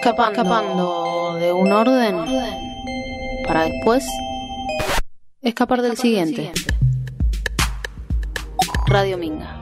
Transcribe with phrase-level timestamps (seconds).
[0.00, 2.16] escapando, escapando de un orden
[3.46, 4.06] para después
[5.42, 6.52] escapar del siguiente.
[8.86, 9.58] Radio Minga.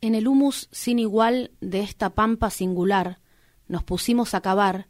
[0.00, 3.20] En el humus sin igual de esta pampa singular
[3.68, 4.88] nos pusimos a cavar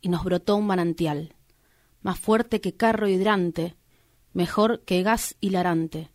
[0.00, 1.36] y nos brotó un manantial,
[2.02, 3.76] más fuerte que carro hidrante,
[4.32, 6.10] mejor que gas hilarante,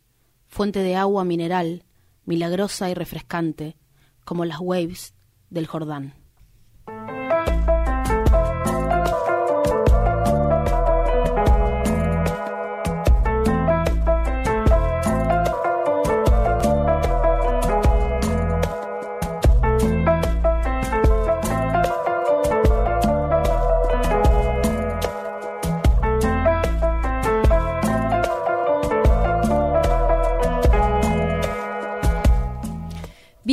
[0.49, 1.85] fuente de agua mineral,
[2.25, 3.77] milagrosa y refrescante,
[4.25, 5.13] como las waves
[5.51, 6.20] del Jordán.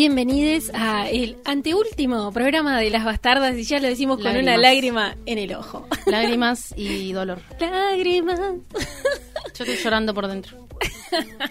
[0.01, 5.17] Bienvenidos a el anteúltimo programa de Las Bastardas y ya lo decimos con una lágrima
[5.27, 5.89] en el ojo.
[6.07, 7.41] Lágrimas y dolor.
[7.59, 8.39] Lágrimas.
[8.39, 10.69] Yo estoy llorando por dentro.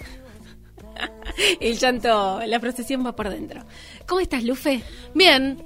[1.59, 3.66] El llanto, la procesión va por dentro.
[4.08, 4.81] ¿Cómo estás, Lufe?
[5.14, 5.61] Bien.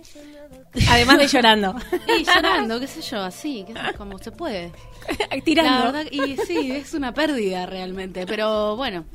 [0.89, 1.75] Además de llorando.
[2.19, 4.71] Y llorando, qué sé yo, así, qué sé, como se puede.
[5.45, 5.71] Tirando.
[5.71, 9.05] La verdad, y sí, es una pérdida realmente, pero bueno.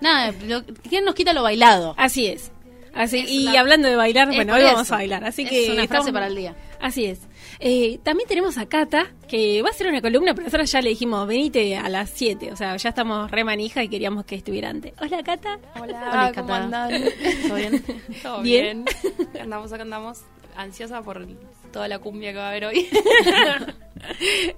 [0.00, 1.94] Nada, lo, ¿quién nos quita lo bailado?
[1.96, 2.50] Así es.
[2.94, 4.72] Así, Es y la- hablando de bailar, Es bueno, hoy eso.
[4.72, 5.24] vamos a bailar.
[5.24, 6.54] Así Es que una estamos- frase para el día.
[6.80, 7.20] Así es.
[7.60, 10.90] Eh, también tenemos a Cata, que va a hacer una columna, pero nosotros ya le
[10.90, 12.50] dijimos, venite a las 7.
[12.52, 14.92] O sea, ya estamos re manija y queríamos que estuviera antes.
[15.00, 15.58] Hola, Cata.
[15.74, 16.64] Hola, Hola, ¿cómo Cata.
[16.64, 16.90] andan?
[17.48, 17.84] ¿Todo bien?
[18.22, 18.84] ¿Todo Bien.
[18.84, 19.28] bien?
[19.42, 20.20] Andamos acá, andamos
[20.56, 21.26] ansiosa por
[21.72, 22.88] toda la cumbia que va a haber hoy.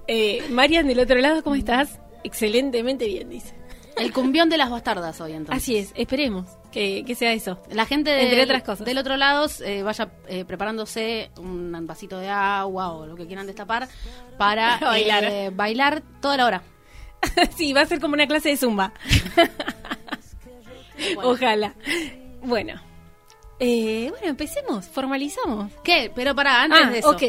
[0.06, 1.98] Eh, Marian, del otro lado, ¿cómo estás?
[2.24, 3.54] Excelentemente bien, dice.
[3.96, 5.62] El cumbión de las bastardas hoy entonces.
[5.62, 7.60] Así es, esperemos que, que sea eso.
[7.70, 8.86] La gente del, Entre otras cosas.
[8.86, 13.46] del otro lado eh, vaya eh, preparándose un vasito de agua o lo que quieran
[13.46, 13.88] destapar
[14.38, 15.24] para Bailar.
[15.24, 16.62] eh, bailar toda la hora.
[17.56, 18.92] sí, va a ser como una clase de zumba.
[21.22, 21.74] Ojalá.
[22.42, 22.80] Bueno.
[23.60, 25.70] Eh, bueno, empecemos, formalizamos.
[25.84, 26.10] ¿Qué?
[26.14, 27.10] Pero para antes Ah, de eso.
[27.10, 27.22] ok.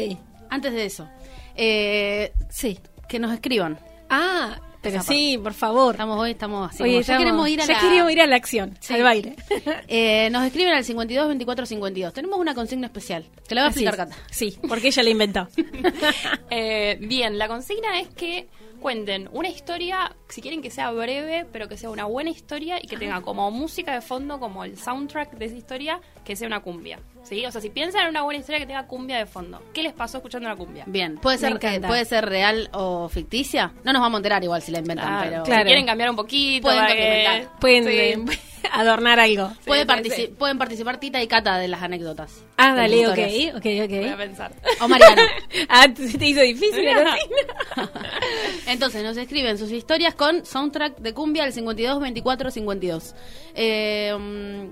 [0.50, 1.08] Antes de eso.
[1.54, 2.78] eh, Sí.
[3.08, 3.78] que nos escriban.
[4.10, 5.94] Ah, pero sí, por favor.
[5.94, 6.82] Estamos hoy, estamos así.
[6.82, 7.80] Oye, ya queremos ir a ya la...
[7.80, 8.94] queríamos ir a la acción, Sí.
[8.94, 9.34] al baile.
[9.88, 12.12] Eh, nos escriben al 52 24 52.
[12.12, 13.96] Tenemos una consigna especial que la va a explicar.
[13.96, 14.16] Cata.
[14.30, 15.48] Sí, porque ella la inventó.
[16.50, 18.48] Eh, bien, la consigna es que
[18.80, 22.88] cuenten una historia, si quieren que sea breve, pero que sea una buena historia y
[22.88, 26.58] que tenga como música de fondo, como el soundtrack de esa historia, que sea una
[26.58, 26.98] cumbia.
[27.22, 27.46] ¿Sí?
[27.46, 29.92] O sea, si piensan en una buena historia que tenga cumbia de fondo, ¿qué les
[29.92, 30.82] pasó escuchando una cumbia?
[30.88, 33.72] Bien, puede ser, eh, puede ser real o ficticia.
[33.84, 35.62] No nos vamos a enterar igual si la inventan, Claro, pero claro.
[35.62, 37.58] Si quieren cambiar un poquito, Pueden que- complementar.
[37.60, 37.90] Pueden Sí.
[38.34, 38.38] eh,
[38.72, 39.52] adornar algo.
[39.66, 40.26] puede sí, partici- sí.
[40.38, 42.42] pueden participar Tita y Cata de las anécdotas.
[42.56, 43.56] Ah, dale, ok, historias.
[43.56, 44.16] ok, Voy a ok.
[44.18, 44.52] pensar.
[44.80, 45.22] O Mariana.
[45.68, 47.80] Ah, se te hizo difícil, sí.
[48.66, 53.14] Entonces nos escriben sus historias con soundtrack de cumbia al 52 24 52.
[53.54, 54.68] Eh,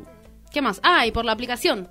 [0.53, 0.81] ¿Qué más?
[0.83, 1.89] Ah, y por la aplicación.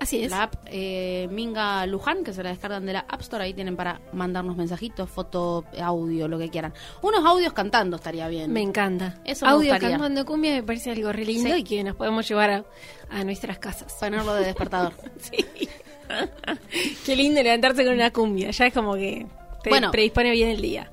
[0.00, 0.30] Así es.
[0.30, 3.44] La app eh, Minga Luján, que se la descargan de la App Store.
[3.44, 6.72] Ahí tienen para mandarnos mensajitos, foto, audio, lo que quieran.
[7.02, 8.50] Unos audios cantando estaría bien.
[8.50, 9.20] Me encanta.
[9.26, 9.98] Eso me Audio gustaría.
[9.98, 11.60] cantando cumbia me parece algo re lindo Sí.
[11.60, 12.64] y que nos podemos llevar a,
[13.10, 13.92] a nuestras casas.
[14.00, 14.94] Ponerlo de despertador.
[15.20, 15.44] Sí.
[17.06, 18.50] Qué lindo levantarse con una cumbia.
[18.50, 19.26] Ya es como que
[19.62, 19.90] te Bueno.
[19.90, 20.90] predispone bien el día.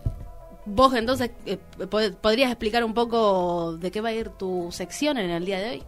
[0.70, 1.58] Vos entonces eh,
[1.90, 5.60] pod- podrías explicar un poco de qué va a ir tu sección en el día
[5.60, 5.84] de hoy.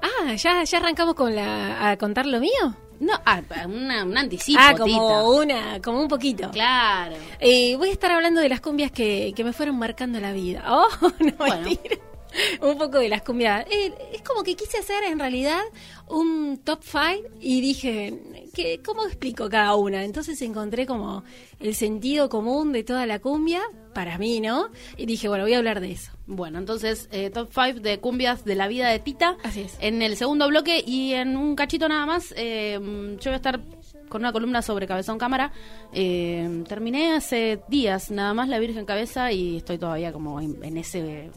[0.00, 2.76] Ah, ya, ya arrancamos con la, a contar lo mío.
[3.00, 5.24] No, ah, una- un anticipo, ah, como Tita.
[5.24, 6.50] una, como un poquito.
[6.52, 7.16] Claro.
[7.40, 10.62] Eh, voy a estar hablando de las cumbias que, que me fueron marcando la vida.
[10.68, 11.56] Oh, no, Bueno.
[11.62, 11.96] mentira.
[12.60, 13.66] Un poco de las cumbias.
[13.70, 15.60] Eh, es como que quise hacer en realidad
[16.08, 18.18] un top 5 y dije,
[18.54, 20.04] que, ¿cómo explico cada una?
[20.04, 21.24] Entonces encontré como
[21.60, 23.62] el sentido común de toda la cumbia,
[23.94, 24.68] para mí, ¿no?
[24.96, 26.12] Y dije, bueno, voy a hablar de eso.
[26.26, 29.36] Bueno, entonces, eh, top 5 de cumbias de la vida de Tita.
[29.42, 29.76] Así es.
[29.80, 33.60] En el segundo bloque y en un cachito nada más, eh, yo voy a estar
[34.08, 35.52] con una columna sobre Cabezón Cámara.
[35.92, 40.76] Eh, terminé hace días nada más La Virgen Cabeza y estoy todavía como en, en
[40.76, 41.30] ese...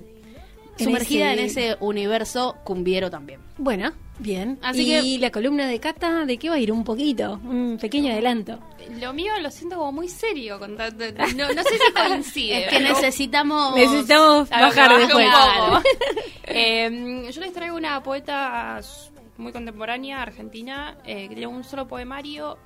[0.77, 3.39] En sumergida ese- en ese universo cumbiero también.
[3.57, 4.59] Bueno, bien.
[4.61, 4.85] Así y
[5.15, 6.71] que- la columna de Cata, ¿de qué va a ir?
[6.71, 8.59] Un poquito, un pequeño adelanto.
[8.99, 10.59] Lo mío lo siento como muy serio.
[10.59, 12.65] No, no sé si coincide.
[12.65, 13.75] Es que necesitamos...
[13.75, 15.25] Necesitamos bajar después.
[15.25, 15.65] un Claro.
[15.77, 15.83] poco.
[16.47, 18.79] Eh, yo les traigo una poeta
[19.37, 22.57] muy contemporánea, argentina, eh, que tiene un solo poemario,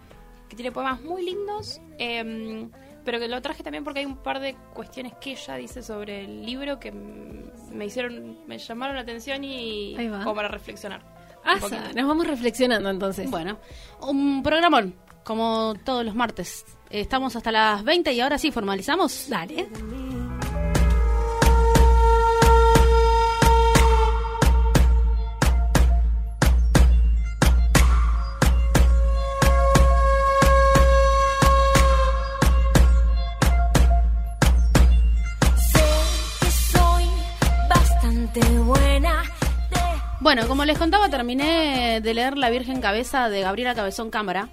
[0.50, 2.68] que tiene poemas muy lindos, eh,
[3.04, 6.24] pero que lo traje también porque hay un par de cuestiones que ella dice sobre
[6.26, 11.02] el libro que mm, me hicieron, me llamaron la atención y como para reflexionar.
[11.44, 13.30] Asa, nos vamos reflexionando entonces.
[13.30, 13.60] Bueno,
[14.02, 16.66] un programón, como todos los martes.
[16.90, 19.30] Estamos hasta las 20 y ahora sí, formalizamos.
[19.30, 19.68] Dale.
[40.22, 44.50] Bueno, como les contaba, terminé de leer La Virgen Cabeza de Gabriela Cabezón Cámara.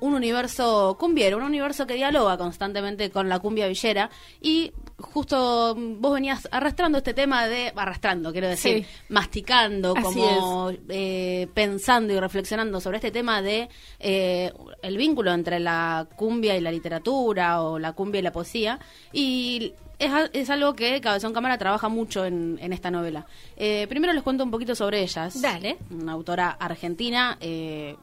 [0.00, 4.10] Un universo cumbiero, un universo que dialoga constantemente con la cumbia villera.
[4.40, 7.72] Y justo vos venías arrastrando este tema de.
[7.74, 8.86] arrastrando, quiero decir, Sí.
[9.08, 13.68] masticando, Así como eh, pensando y reflexionando sobre este tema de
[13.98, 14.52] eh,
[14.82, 18.78] el vínculo entre la cumbia y la literatura, o la cumbia y la poesía.
[19.12, 23.26] Y es, es algo que Cabezón Cámara trabaja mucho en, en esta novela.
[23.56, 25.40] Eh, primero les cuento un poquito sobre ellas.
[25.42, 25.78] Dale.
[25.90, 27.96] Una autora argentina, eh,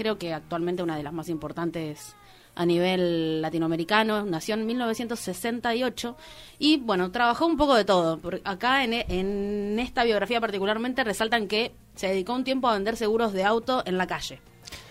[0.00, 2.16] creo que actualmente una de las más importantes
[2.54, 6.16] a nivel latinoamericano, nació en 1968
[6.58, 8.18] y bueno, trabajó un poco de todo.
[8.18, 12.96] Por- Acá en, en esta biografía particularmente resaltan que se dedicó un tiempo a vender
[12.96, 14.40] seguros de auto en la calle.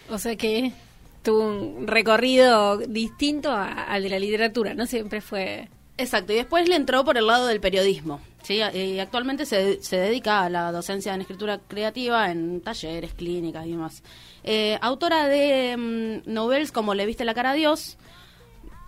[0.10, 0.72] O sea que
[1.24, 5.68] tuvo un recorrido distinto a- al de la literatura, no siempre fue...
[5.98, 8.22] Exacto, y después le entró por el lado del periodismo.
[8.42, 8.62] ¿sí?
[8.74, 13.72] Y actualmente se, se dedica a la docencia en escritura creativa en talleres, clínicas y
[13.72, 14.02] demás.
[14.44, 15.76] Eh, autora de
[16.26, 17.98] mm, novels como Le viste la cara a Dios,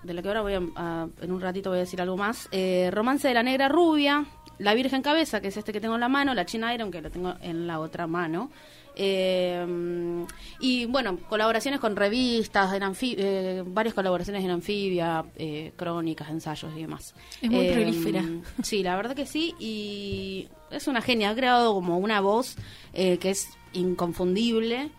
[0.03, 2.48] de la que ahora voy a, a- en un ratito voy a decir algo más.
[2.51, 4.25] eh, Romance de la Negra Rubia,
[4.57, 7.01] La Virgen Cabeza, que es este que tengo en la mano, La China Iron, que
[7.01, 8.50] lo tengo en la otra mano.
[8.95, 10.25] eh,
[10.59, 16.81] y bueno, colaboraciones con revistas, en eh, varias colaboraciones en Anfibia, eh, crónicas, ensayos y
[16.81, 17.13] demás.
[17.42, 18.24] Es muy Eh, prolífera.
[18.63, 19.56] Sí, la verdad que sí.
[19.59, 21.30] Y es una genia.
[21.30, 22.56] Ha creado como una voz
[22.94, 24.89] eh, que es inconfundible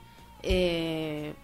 [0.43, 1.35] eh,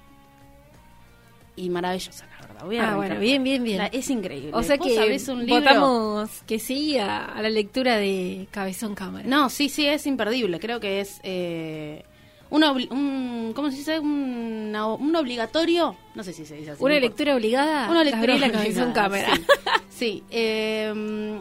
[1.56, 2.65] y maravillosa, la verdad.
[2.65, 3.79] Voy a Ah, bueno, bien, bien, bien.
[3.79, 4.50] La- es increíble.
[4.53, 5.56] O sea ¿Vos que sabés un libro?
[5.61, 9.27] votamos que sí a, a la lectura de Cabezón Cámara.
[9.29, 10.61] No, sí, sí, es imperdible.
[10.61, 12.05] Creo que es eh,
[12.50, 13.99] un, ¿cómo se dice?
[13.99, 15.97] Un, un obligatorio.
[16.15, 16.83] No sé si se dice así.
[16.85, 17.91] Una lectura obligada.
[17.91, 19.31] Una lectura obligada, Cabezón Cámara.
[19.35, 19.43] Sí,
[19.99, 21.41] Sí, eh,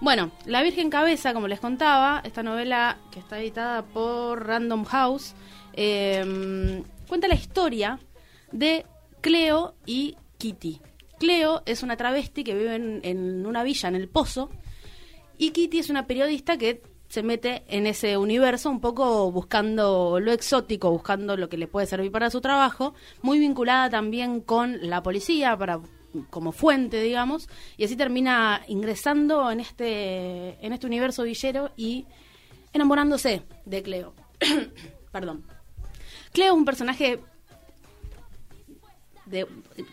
[0.00, 5.34] bueno, La Virgen Cabeza, como les contaba, esta novela que está editada por Random House,
[5.74, 7.98] eh, cuenta la historia
[8.52, 8.86] de
[9.20, 10.80] Cleo y Kitty.
[11.18, 14.50] Cleo es una travesti que vive en, en una villa en el Pozo
[15.36, 20.32] y Kitty es una periodista que se mete en ese universo un poco buscando lo
[20.32, 25.02] exótico, buscando lo que le puede servir para su trabajo, muy vinculada también con la
[25.02, 25.80] policía para
[26.30, 32.06] como fuente, digamos, y así termina ingresando en este en este universo villero y
[32.72, 34.14] enamorándose de Cleo.
[35.12, 35.57] Perdón.
[36.38, 37.18] Cleo es un personaje
[39.26, 39.44] de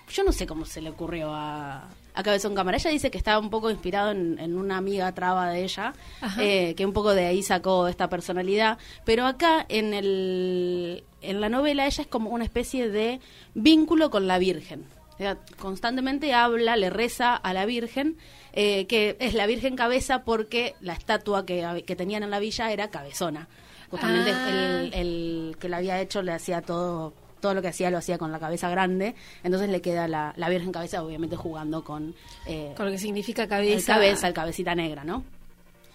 [0.09, 2.77] yo no sé cómo se le ocurrió a, a Cabezón Cámara.
[2.77, 5.95] Ella dice que estaba un poco inspirado en, en una amiga traba de ella,
[6.39, 8.77] eh, que un poco de ahí sacó esta personalidad.
[9.05, 13.19] Pero acá en el en la novela ella es como una especie de
[13.55, 14.85] vínculo con la Virgen.
[15.15, 18.17] O sea, constantemente habla, le reza a la Virgen,
[18.53, 22.71] eh, que es la Virgen cabeza porque la estatua que, que tenían en la villa
[22.71, 23.47] era cabezona.
[23.91, 24.49] Justamente Ah.
[24.49, 28.17] el, el que la había hecho le hacía todo todo lo que hacía lo hacía
[28.17, 32.15] con la cabeza grande, entonces le queda la, la Virgen cabeza obviamente jugando con,
[32.47, 33.93] eh, Con lo que significa el cabeza.
[33.93, 35.23] cabeza, el cabecita negra, ¿no?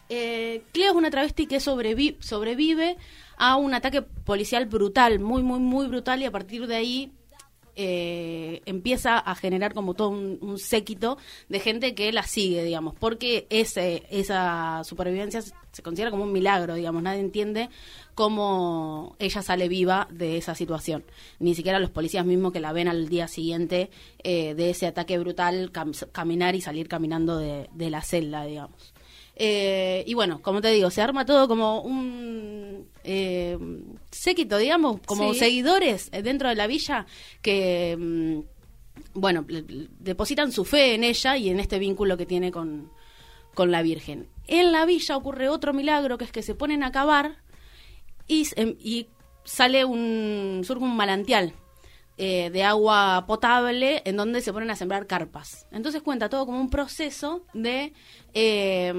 [0.09, 2.97] Eh, Cleo es una travesti que sobrevi- sobrevive
[3.37, 7.13] a un ataque policial brutal, muy, muy, muy brutal, y a partir de ahí
[7.83, 11.17] eh, empieza a generar como todo un, un séquito
[11.49, 16.75] de gente que la sigue, digamos, porque ese, esa supervivencia se- considera como un milagro,
[16.75, 17.71] digamos, nadie entiende
[18.15, 21.05] cómo ella sale viva de esa situación.
[21.39, 23.89] Ni siquiera los policías mismos que la ven al día siguiente
[24.23, 28.93] eh, de ese ataque brutal, cam- caminar y salir caminando de, de la celda, digamos.
[29.43, 33.57] Eh, y bueno, como te digo, se arma todo como un eh,
[34.11, 35.39] séquito, digamos, como Sí.
[35.39, 37.07] seguidores dentro de la villa
[37.41, 38.41] que, mm,
[39.15, 39.47] bueno,
[39.99, 42.91] depositan su fe en ella y en este vínculo que tiene con,
[43.55, 44.29] con la Virgen.
[44.47, 47.39] En la villa ocurre otro milagro, que es que se ponen a cavar
[48.29, 48.45] y
[49.45, 51.55] sale un, surge un manantial
[52.23, 55.67] eh, de agua potable en donde se ponen a sembrar carpas.
[55.73, 57.95] Entonces cuenta todo como un proceso de,
[58.35, 58.93] eh,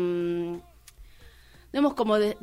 [1.96, 2.36] como de,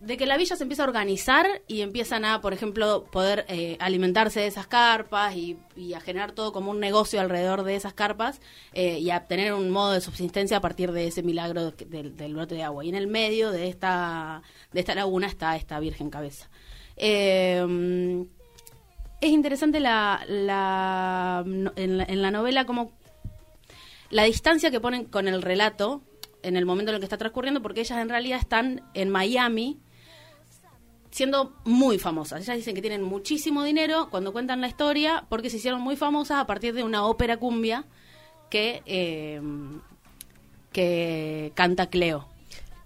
[0.00, 3.76] de que la villa se empieza a organizar y empiezan a, por ejemplo, poder eh,
[3.78, 5.56] alimentarse de esas carpas y,
[5.94, 8.40] a generar todo como un negocio alrededor de esas carpas
[8.72, 12.16] eh, y a tener un modo de subsistencia a partir de ese milagro de- del,
[12.16, 12.84] del brote de agua.
[12.84, 16.50] Y en el medio de esta, de esta laguna está esta Virgen Cabeza.
[19.22, 22.90] Es interesante la, en, la, novela como
[24.10, 26.02] la distancia que ponen con el relato
[26.42, 29.78] en el momento en el que está transcurriendo, porque ellas en realidad están en Miami
[31.12, 32.42] siendo muy famosas.
[32.42, 36.40] Ellas dicen que tienen muchísimo dinero cuando cuentan la historia, porque se hicieron muy famosas
[36.40, 37.84] a partir de una ópera cumbia
[38.50, 39.40] que, eh,
[40.72, 42.26] que canta Cleo,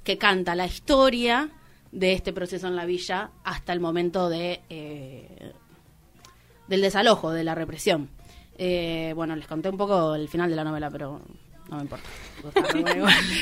[0.05, 1.49] que canta la historia
[1.93, 5.55] de este proceso en la villa hasta el momento de eh,
[6.69, 8.09] del desalojo, de la represión.
[8.59, 11.21] Eh, bueno, les conté un poco el final de la novela, pero
[11.69, 12.09] no me importa.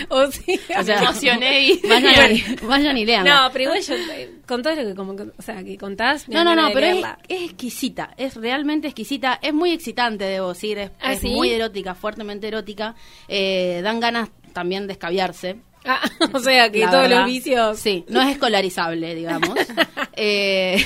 [0.09, 3.43] O sea, O sea, emocioné y- vayan, y- vayan y leanla.
[3.45, 6.43] no, pero igual yo, eh, con todo lo que, como, o sea, que contás, No,
[6.45, 11.13] no, no, pero es, exquisita, es realmente exquisita, es muy excitante, debo decir, es, ¿Ah,
[11.13, 11.29] es sí?
[11.29, 12.95] muy erótica, fuertemente erótica,
[13.29, 15.57] eh, dan ganas también de escabiarse.
[15.85, 16.01] Ah,
[16.33, 17.21] o sea, que la todos verdad.
[17.21, 17.79] los vicios...
[17.79, 19.51] Sí, no es escolarizable, digamos.
[20.17, 20.77] Eh,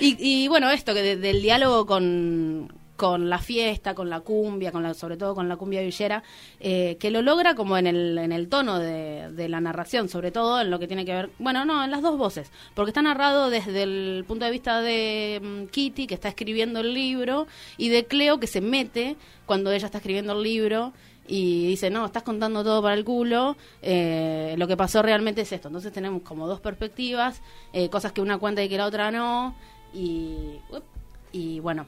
[0.00, 4.72] y, y bueno, esto, que de- del diálogo con, con la fiesta, con la cumbia,
[4.72, 6.22] con la, sobre todo con la cumbia villera,
[6.60, 10.30] eh, que lo logra como en el, en el tono de, de la narración, sobre
[10.30, 13.02] todo en lo que tiene que ver, bueno, no, en las dos voces, porque está
[13.02, 17.90] narrado desde el punto de vista de mm, Kitty, que está escribiendo el libro, y
[17.90, 20.94] de Cleo, que se mete cuando ella está escribiendo el libro
[21.26, 25.52] y dice, no, estás contando todo para el culo, eh, lo que pasó realmente es
[25.52, 25.68] esto.
[25.68, 27.40] Entonces tenemos como dos perspectivas,
[27.72, 29.54] eh, cosas que una cuenta y que la otra no,
[29.94, 30.56] y,
[31.32, 31.86] y bueno,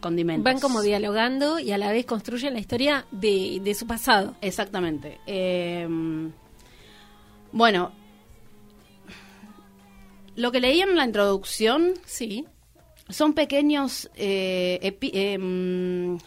[0.00, 0.44] condimentos.
[0.44, 4.34] Van como dialogando y a la vez construyen la historia de, de su pasado.
[4.42, 5.20] Exactamente.
[5.26, 5.88] Eh,
[7.52, 7.92] bueno,
[10.34, 12.44] lo que leí en la introducción Sí.
[13.08, 16.18] son pequeños eh, epi- mm,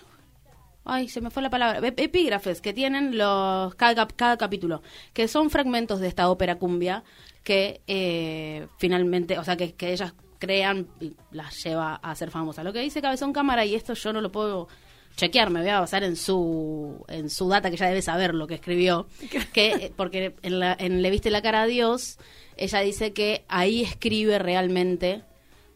[0.90, 1.80] ay se me fue la palabra.
[1.80, 4.82] Ep- epígrafes que tienen los cada, cada capítulo
[5.14, 7.04] que son fragmentos de esta ópera cumbia
[7.44, 12.64] que eh, finalmente o sea que, que ellas crean y las lleva a ser famosas
[12.66, 14.68] lo que dice Cabezón Cámara y esto yo no lo puedo
[15.16, 18.48] chequear me voy a basar en su en su data que ya debe saber lo
[18.48, 19.08] que escribió
[19.54, 22.18] que eh, porque en, la, en le viste la cara a Dios
[22.58, 25.24] ella dice que ahí escribe realmente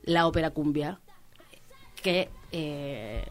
[0.03, 0.99] la ópera cumbia
[2.01, 3.25] que eh,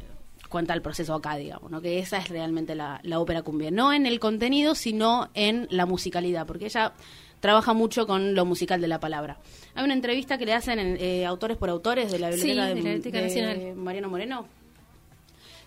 [0.53, 1.81] cuenta el proceso acá, digamos, ¿no?
[1.81, 5.87] que esa es realmente la, la ópera cumbia, no en el contenido, sino en la
[5.87, 6.93] musicalidad, porque ella
[7.41, 9.39] trabaja mucho con lo musical de la palabra.
[9.75, 12.69] Hay una entrevista que le hacen en, eh, autores por autores de la Biblioteca, Sí,
[12.69, 13.75] de, de la Biblioteca de Nacional.
[13.75, 14.47] Mariano Moreno,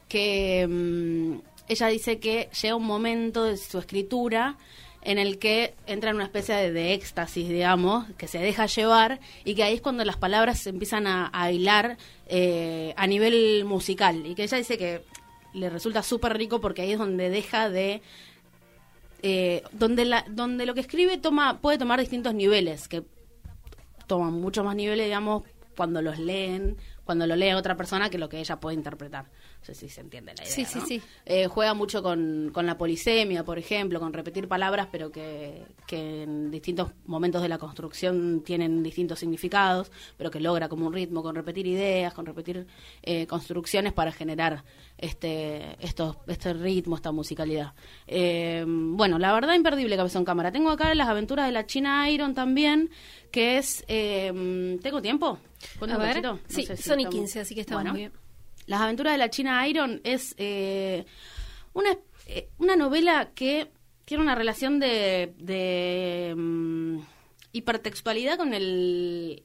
[0.07, 4.57] que mm, ella dice que llega un momento de su escritura
[5.05, 9.55] en el que entra en una especie de, éxtasis, digamos, que se deja llevar y
[9.55, 11.97] que ahí es cuando las palabras se empiezan a, a hilar
[12.27, 14.25] eh, a nivel musical.
[14.25, 15.03] Y que ella dice que
[15.53, 18.01] le resulta súper rico porque ahí es donde deja de
[19.21, 23.03] eh, donde la donde lo que escribe toma puede tomar distintos niveles que
[24.05, 25.43] toman mucho más niveles digamos
[25.77, 29.25] cuando los leen cuando lo lee otra persona que lo que ella puede interpretar
[29.67, 30.85] no sé si se entiende la idea Sí, sí, ¿no?
[30.85, 31.01] sí.
[31.25, 36.21] Eh, juega mucho con, con la polisemia, por ejemplo, con repetir palabras, pero que, que
[36.23, 41.23] en distintos momentos de la construcción tienen distintos significados, pero que logra como un ritmo,
[41.23, 42.67] con repetir ideas, con repetir
[43.01, 44.63] eh, construcciones para generar
[44.99, 47.73] este, estos, este ritmo, esta musicalidad.
[48.05, 50.51] Eh, bueno, la verdad imperdible Cabezón Cámara.
[50.51, 52.91] Tengo acá las aventuras de la China Iron también,
[53.31, 53.83] que es...
[53.87, 55.39] eh, ¿Tengo tiempo?
[55.79, 56.21] ¿Cuánto A ver?
[56.21, 57.91] No sí, sé si son y estamos- 15, así que estamos Bueno.
[57.93, 58.24] muy bien.
[58.65, 61.05] Las aventuras de la China Iron es eh,
[61.73, 63.71] una, eh, una novela que
[64.05, 66.99] tiene una relación de, de mm,
[67.51, 69.43] hipertextualidad con el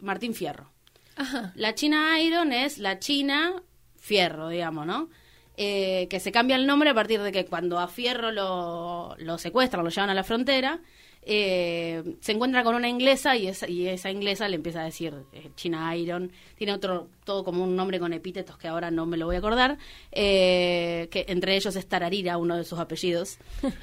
[0.00, 0.70] Martín Fierro.
[1.16, 1.52] Ajá.
[1.54, 3.62] La China Iron es la China
[3.98, 5.10] Fierro, digamos, ¿no?
[5.56, 9.36] Eh, que se cambia el nombre a partir de que cuando a Fierro lo, lo
[9.36, 10.80] secuestran, lo llevan a la frontera,
[11.22, 15.14] eh, se encuentra con una inglesa y esa, y esa inglesa le empieza a decir
[15.32, 16.32] eh, China Iron.
[16.56, 19.38] Tiene otro, todo como un nombre con epítetos que ahora no me lo voy a
[19.38, 19.78] acordar,
[20.12, 23.38] eh, que entre ellos es Tararira, uno de sus apellidos.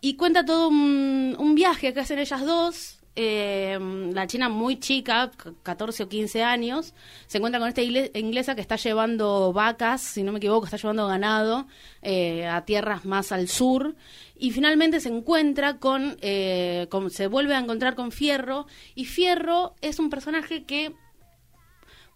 [0.00, 2.97] Y cuenta todo un, un viaje que hacen ellas dos.
[3.16, 3.78] Eh,
[4.12, 6.94] la china muy chica, c- 14 o 15 años,
[7.26, 11.06] se encuentra con esta inglesa que está llevando vacas, si no me equivoco, está llevando
[11.08, 11.66] ganado
[12.02, 13.96] eh, a tierras más al sur.
[14.36, 18.66] Y finalmente se encuentra con, eh, con- se vuelve a encontrar con Fierro.
[18.94, 20.92] Y Fierro es un personaje que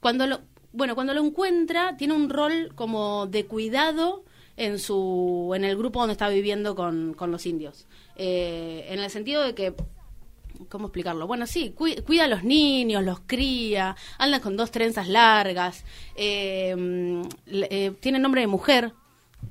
[0.00, 0.40] cuando lo
[0.72, 4.24] bueno cuando lo encuentra tiene un rol como de cuidado
[4.56, 9.10] en su en el grupo donde está viviendo con, con los indios Eh, en el
[9.10, 9.74] sentido de que
[10.68, 11.26] ¿Cómo explicarlo?
[11.26, 15.84] Bueno, sí, cui- cuida a los niños, los cría, anda con dos trenzas largas,
[16.16, 16.74] eh,
[17.46, 18.92] eh, tiene nombre de mujer,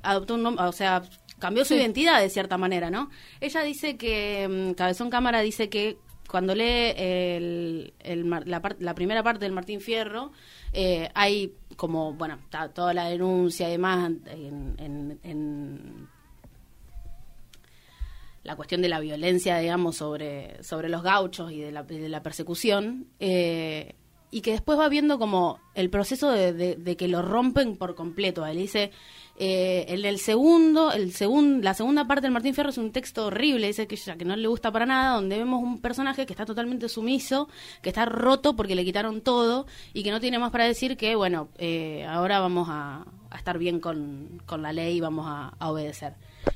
[0.02, 1.02] adoptó un nombre, o sea,
[1.38, 3.10] cambió su identidad de cierta manera, ¿no?
[3.40, 7.92] Ella dice que, mm, Cabezón Cámara dice que cuando lee el-
[8.46, 10.32] la, la primera parte del Martín Fierro,
[10.72, 16.08] eh, hay como, bueno, está toda la denuncia y demás en- en- en
[18.44, 23.94] la cuestión de la violencia, digamos, sobre, sobre los gauchos y de la, persecución, eh,
[24.30, 28.46] y que después va viendo como el proceso de, de- que lo rompen por completo.
[28.46, 28.90] Él dice,
[29.38, 33.26] eh, en el segundo, el segun, la segunda parte del Martín Fierro es un texto
[33.26, 36.32] horrible, dice que, ella- que no le gusta para nada, donde vemos un personaje que
[36.32, 37.48] está totalmente sumiso,
[37.82, 41.14] que está roto porque le quitaron todo y que no tiene más para decir que,
[41.14, 45.54] bueno, eh, ahora vamos a, a estar bien con, con la ley y vamos a,
[45.58, 46.14] a obedecer.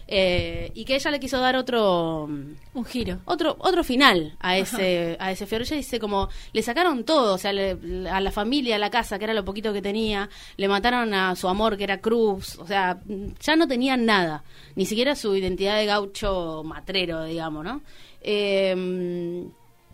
[0.08, 3.18] Eh, y que ella le quiso dar otro Un giro.
[3.24, 5.64] otro otro final a ese a ese fierro.
[5.64, 9.18] Ella dice como le sacaron todo, o sea, le- a la familia, a la casa,
[9.18, 12.66] que era lo poquito que tenía, le mataron a su amor, que era Cruz, o
[12.66, 13.00] sea,
[13.40, 14.44] ya no tenía nada,
[14.76, 17.82] ni siquiera su identidad de gaucho matrero, digamos, ¿no?
[18.22, 19.44] Eh,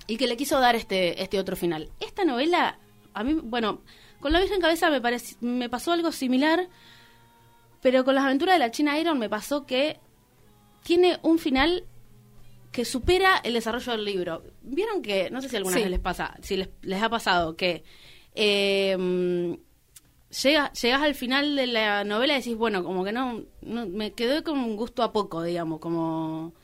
[0.06, 1.88] y que le quiso dar este este otro final.
[2.00, 2.78] Esta novela,
[3.14, 3.80] a mí, bueno,
[4.20, 6.68] con la Virgen Cabeza me, parec- me pasó algo similar,
[7.82, 9.98] pero con las aventuras de la China Iron me pasó que
[10.82, 11.84] tiene un final
[12.70, 14.42] que supera el desarrollo del libro.
[14.62, 15.82] Vieron que, no sé si alguna Sí.
[15.82, 17.84] vez les pasa, si les, les ha pasado que
[18.34, 18.96] eh,
[20.42, 24.12] llega, llegas al final de la novela y decís, bueno, como que no, no me
[24.12, 26.54] quedé con un gusto a poco, digamos, como...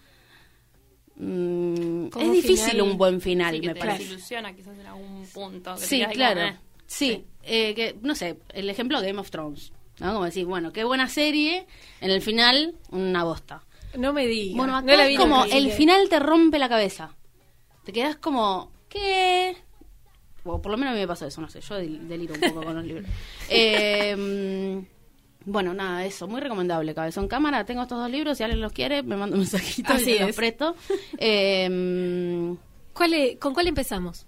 [1.16, 3.98] mm, es difícil final- un buen final, Sí, que me te parece.
[4.04, 5.74] desilusiona quizás en algún punto.
[5.74, 6.40] que Sí, ahí claro.
[6.42, 6.56] eh.
[6.86, 10.12] Sí, eh, que no sé, el ejemplo Game of Thrones, ¿no?
[10.12, 11.66] Como decir, bueno, qué buena serie,
[12.00, 13.62] en el final una bosta.
[13.96, 14.56] No me digas.
[14.56, 17.14] Bueno, acá no la es como el final te rompe la cabeza.
[17.84, 19.56] Te quedas como, ¿qué?
[20.44, 22.40] O por lo menos a mí me pasó eso, no sé, yo del- deliro un
[22.40, 23.06] poco con los libros.
[23.50, 27.64] Eh, mm, bueno, nada, eso, muy recomendable, Cabezón Cámara.
[27.64, 30.30] Tengo estos dos libros, si alguien los quiere, me manda un mensajito Así y los
[30.30, 30.36] es.
[30.36, 30.76] presto.
[31.18, 32.56] Eh, mm,
[32.92, 34.26] ¿Cuál e- ¿Con cuál empezamos?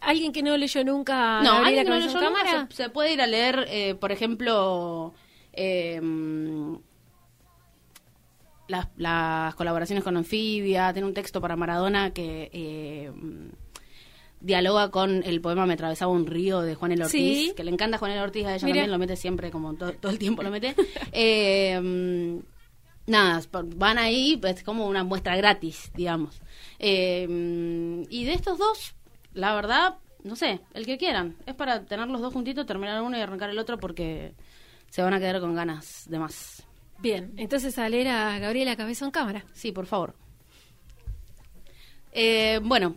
[0.00, 3.20] ¿Alguien que no leyó nunca no, alguien que no leyó nunca se, se puede ir
[3.20, 5.12] a leer, eh, por ejemplo,
[5.52, 6.00] eh,
[8.68, 13.12] las, las colaboraciones con Anfibia, tiene un texto para Maradona que eh,
[14.40, 17.12] dialoga con el poema Me atravesaba un río de Juan el Ortiz,
[17.48, 17.52] Sí.
[17.56, 18.76] que le encanta Juan el Ortiz, a ella Mira.
[18.76, 20.74] también lo mete siempre, como to- todo el tiempo lo mete.
[21.12, 22.40] Eh,
[23.06, 23.42] nada,
[23.76, 26.40] van ahí, es como una muestra gratis, digamos.
[26.78, 27.26] Eh,
[28.08, 28.94] y de estos dos,
[29.34, 31.36] la verdad, no sé, el que quieran.
[31.46, 34.32] Es para tener los dos juntitos, terminar uno y arrancar el otro porque
[34.90, 36.64] se van a quedar con ganas de más.
[36.98, 39.44] Bien, entonces a leer a Gabriela Cabezón Cámara.
[39.52, 40.14] Sí, por favor.
[42.12, 42.96] Eh, bueno,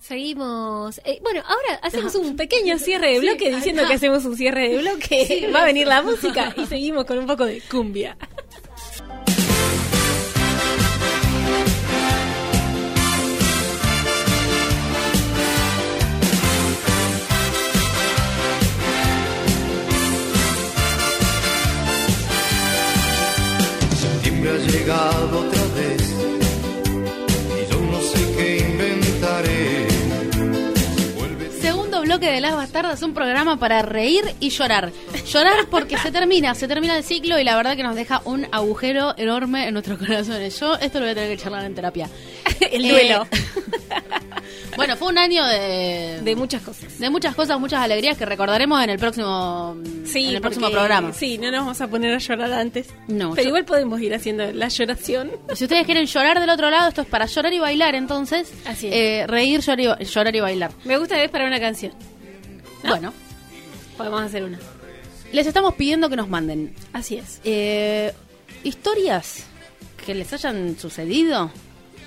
[0.00, 0.98] Seguimos.
[1.04, 4.78] eh, bueno, ahora hacemos un pequeño cierre de bloque diciendo que hacemos un cierre de
[4.78, 5.50] bloque.
[5.54, 8.16] Va a venir la música y seguimos con un poco de cumbia.
[24.38, 26.14] Septiembre ha llegado otra vez
[27.60, 29.88] y yo no sé qué inventaré.
[31.60, 34.92] Segundo bloque de Las Bastardas, un programa para reír y llorar.
[35.26, 38.46] Llorar porque se termina, se termina el ciclo y la verdad que nos deja un
[38.52, 40.60] agujero enorme en nuestros corazones.
[40.60, 42.08] Yo esto lo voy a tener que charlar en terapia.
[42.72, 43.26] El Eh, duelo.
[44.76, 46.98] bueno, fue un año de, De muchas cosas.
[46.98, 51.12] de muchas cosas, muchas alegrías que recordaremos en el próximo, en el próximo programa.
[51.12, 52.88] Sí, no nos vamos a poner a llorar antes.
[53.08, 55.30] No, Pero yo- igual podemos ir haciendo la lloración.
[55.54, 58.52] Si ustedes quieren llorar del otro lado, esto es para llorar y bailar, entonces.
[58.66, 58.94] Así es.
[58.94, 60.70] Eh, reír, llorar y, ba- llorar y bailar.
[60.84, 61.92] Me gusta ver para una canción.
[62.86, 63.12] Bueno,
[63.96, 64.58] Podemos hacer una.
[65.32, 67.40] les estamos pidiendo que nos manden Así es.
[67.44, 68.12] eh,
[68.62, 69.44] historias
[70.06, 71.50] que les hayan sucedido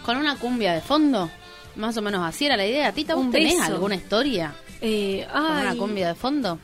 [0.06, 1.30] con una cumbia de fondo.
[1.76, 2.92] Más o menos así era la idea.
[2.92, 3.64] Tita, ¿vos Un tenés beso.
[3.74, 6.60] alguna historia Eh, con una cumbia de fondo?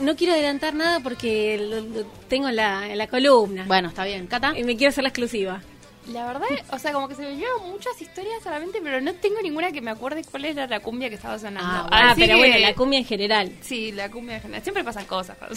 [0.00, 3.64] no quiero adelantar nada porque lo, lo tengo en la, la columna.
[3.66, 4.26] Bueno, está bien.
[4.26, 4.52] Cata.
[4.58, 5.62] Y me quiero hacer la exclusiva.
[6.12, 9.40] La verdad, o sea, como que se me llevan muchas historias solamente, pero no tengo
[9.42, 11.60] ninguna que me acuerde cuál era la cumbia que estaba sonando.
[11.62, 13.52] Ah, Ah, pero que- bueno, la cumbia en general.
[13.60, 14.62] Sí, la cumbia en general.
[14.62, 15.36] Siempre pasan cosas.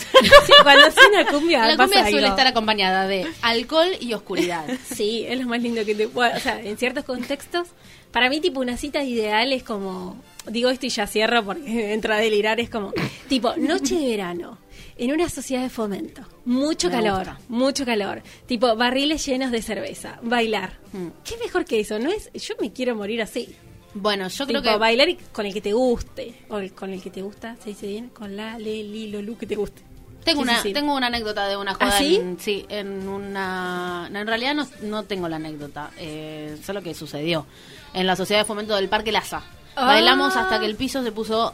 [0.46, 2.30] Sí, cuando hace una cumbia, La pasa cumbia suele algo.
[2.38, 4.66] estar acompañada de alcohol y oscuridad.
[4.94, 6.36] Sí, es lo más lindo que te pueda.
[6.36, 7.70] O sea, en ciertos contextos,
[8.12, 10.22] para mí, tipo, una cita ideal es como.
[10.46, 12.60] Digo esto y ya cierro porque entro a delirar.
[12.60, 12.94] Es como,
[13.30, 14.58] tipo, noche de verano.
[14.98, 16.22] en una sociedad de fomento.
[16.46, 17.40] Mucho Me calor, gusta.
[17.48, 18.22] mucho calor.
[18.46, 20.78] Tipo barriles llenos de cerveza, bailar.
[20.92, 21.08] Mm.
[21.24, 22.00] ¿Qué mejor que eso?
[22.00, 23.56] No es, yo me quiero morir así.
[23.94, 26.34] Bueno, yo Tipo, creo que bailar con el que te guste.
[26.50, 29.22] O el- con el que te gusta, se dice bien, con la, le, li, lo,
[29.22, 29.82] lu que te guste.
[30.26, 30.74] tengo una decir.
[30.74, 31.88] tengo una anécdota de una joda.
[31.88, 32.16] ¿Ah, sí?
[32.16, 36.94] En, sí, en una no, en realidad no, no tengo la anécdota, eh, solo que
[36.94, 37.46] sucedió
[37.94, 39.44] en la sociedad de fomento del Parque Laza.
[39.76, 39.86] Ah.
[39.86, 41.54] Bailamos hasta que el piso se puso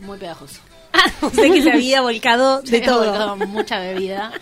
[0.00, 0.60] muy pegajoso.
[0.92, 3.28] Ah, sea que se había volcado de Se todo.
[3.36, 4.32] volcó mucha bebida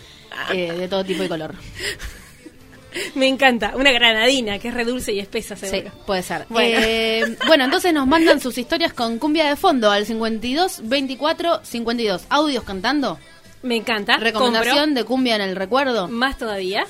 [0.53, 1.55] eh, de todo tipo y color.
[3.15, 3.73] Me encanta.
[3.75, 5.91] Una granadina que es redulce y espesa, Sí, seguro.
[6.05, 6.45] puede ser.
[6.49, 6.79] Bueno.
[6.81, 12.23] Eh, bueno, entonces nos mandan sus historias con cumbia de fondo al 52 24 52.
[12.29, 13.19] Audios cantando.
[13.61, 14.17] Me encanta.
[14.17, 16.07] Recomendación de cumbia en el recuerdo.
[16.07, 16.85] Más todavía.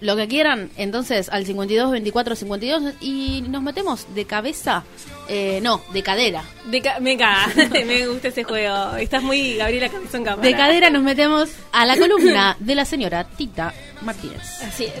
[0.00, 4.84] Lo que quieran, entonces al 52 24 52 y nos metemos de cabeza,
[5.28, 6.44] eh, no, de cadera.
[6.70, 7.68] De ca- me encanta.
[7.84, 8.94] me gusta ese juego.
[8.96, 10.46] Estás muy Gabriela Cabezón Cámara.
[10.48, 14.40] De cadera nos metemos a la columna de la señora Tita Martínez.
[14.62, 14.92] Así es.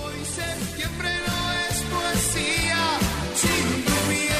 [0.00, 1.82] Hoy septiembre no es
[2.22, 2.98] poesía
[3.34, 4.30] sin tu miel.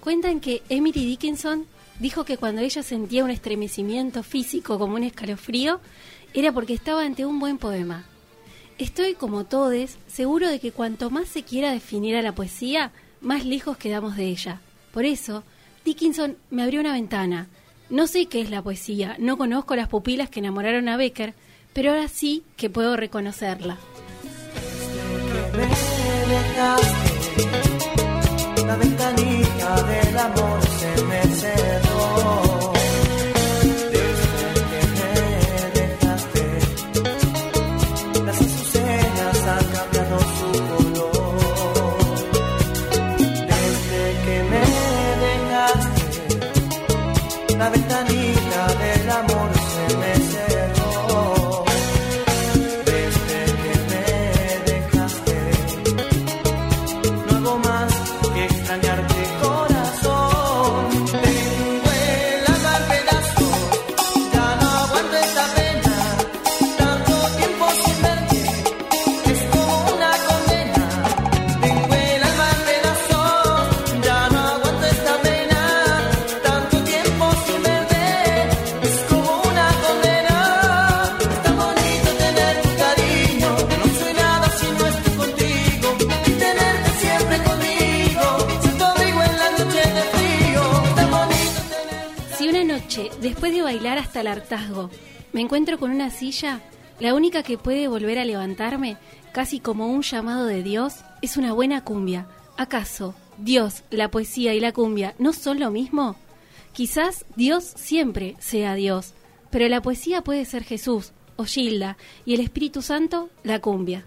[0.00, 1.66] Cuentan que Emily Dickinson
[1.98, 5.80] dijo que cuando ella sentía un estremecimiento físico como un escalofrío,
[6.34, 8.04] era porque estaba ante un buen poema.
[8.78, 13.44] Estoy, como todes, seguro de que cuanto más se quiera definir a la poesía, más
[13.44, 14.60] lejos quedamos de ella.
[14.92, 15.44] Por eso,
[15.84, 17.48] Dickinson me abrió una ventana.
[17.90, 21.34] No sé qué es la poesía, no conozco las pupilas que enamoraron a Becker,
[21.72, 23.76] pero ahora sí que puedo reconocerla.
[28.66, 32.59] la ventanita del amor se me cerró.
[93.30, 94.90] Después de bailar hasta el hartazgo,
[95.32, 96.60] me encuentro con una silla,
[96.98, 98.96] la única que puede volver a levantarme,
[99.32, 102.26] casi como un llamado de Dios, es una buena cumbia.
[102.56, 106.16] ¿Acaso Dios, la poesía y la cumbia no son lo mismo?
[106.72, 109.14] Quizás Dios siempre sea Dios,
[109.50, 114.06] pero la poesía puede ser Jesús o Gilda y el Espíritu Santo la cumbia.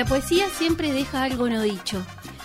[0.00, 2.02] La poesía siempre deja algo no dicho.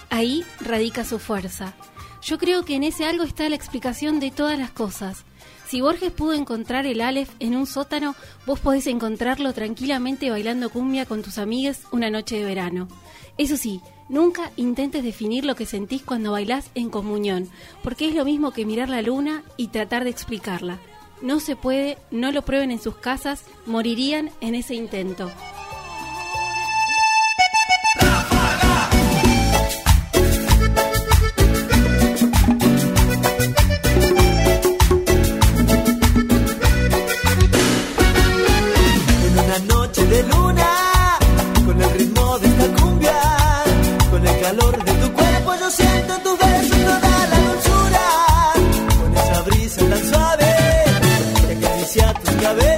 [0.09, 1.73] Ahí radica su fuerza.
[2.21, 5.23] Yo creo que en ese algo está la explicación de todas las cosas.
[5.65, 8.13] Si Borges pudo encontrar el Aleph en un sótano,
[8.45, 12.89] vos podés encontrarlo tranquilamente bailando cumbia con tus amigues una noche de verano.
[13.37, 17.47] Eso sí, nunca intentes definir lo que sentís cuando bailás en comunión,
[17.83, 20.77] porque es lo mismo que mirar la luna y tratar de explicarla.
[21.21, 25.31] No se puede, no lo prueben en sus casas, morirían en ese intento.
[52.53, 52.74] la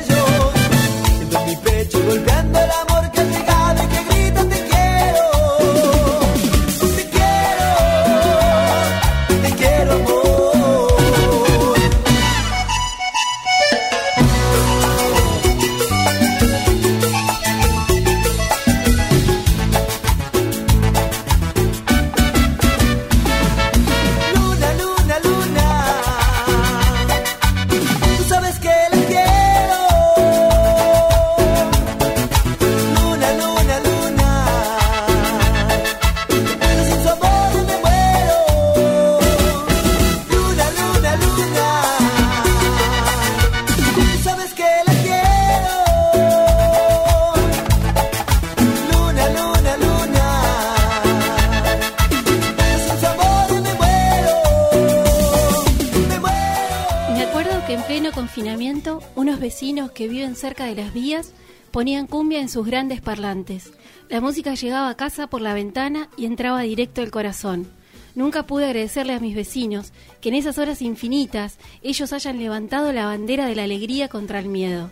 [61.78, 63.72] ponían cumbia en sus grandes parlantes.
[64.10, 67.68] La música llegaba a casa por la ventana y entraba directo al corazón.
[68.16, 73.06] Nunca pude agradecerle a mis vecinos que en esas horas infinitas ellos hayan levantado la
[73.06, 74.90] bandera de la alegría contra el miedo.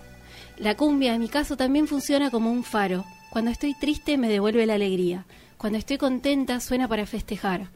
[0.60, 3.04] La cumbia en mi caso también funciona como un faro.
[3.32, 5.26] Cuando estoy triste me devuelve la alegría.
[5.58, 7.70] Cuando estoy contenta suena para festejar.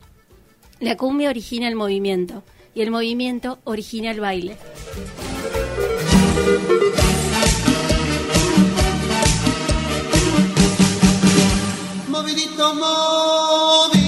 [0.79, 2.43] La cumbia origina el movimiento
[2.75, 4.55] y el movimiento origina el baile.
[12.29, 13.98] Movidito, movidito,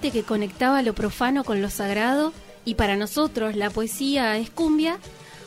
[0.00, 2.32] que conectaba lo profano con lo sagrado,
[2.64, 4.98] y para nosotros la poesía es cumbia,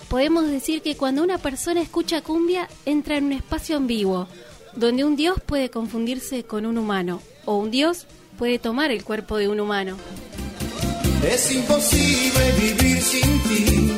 [0.10, 4.28] podemos decir que cuando una persona escucha cumbia entra en un espacio ambiguo,
[4.76, 8.06] donde un dios puede confundirse con un humano, o un dios
[8.38, 9.98] puede tomar el cuerpo de un humano.
[11.24, 13.95] Es imposible vivir sin ti.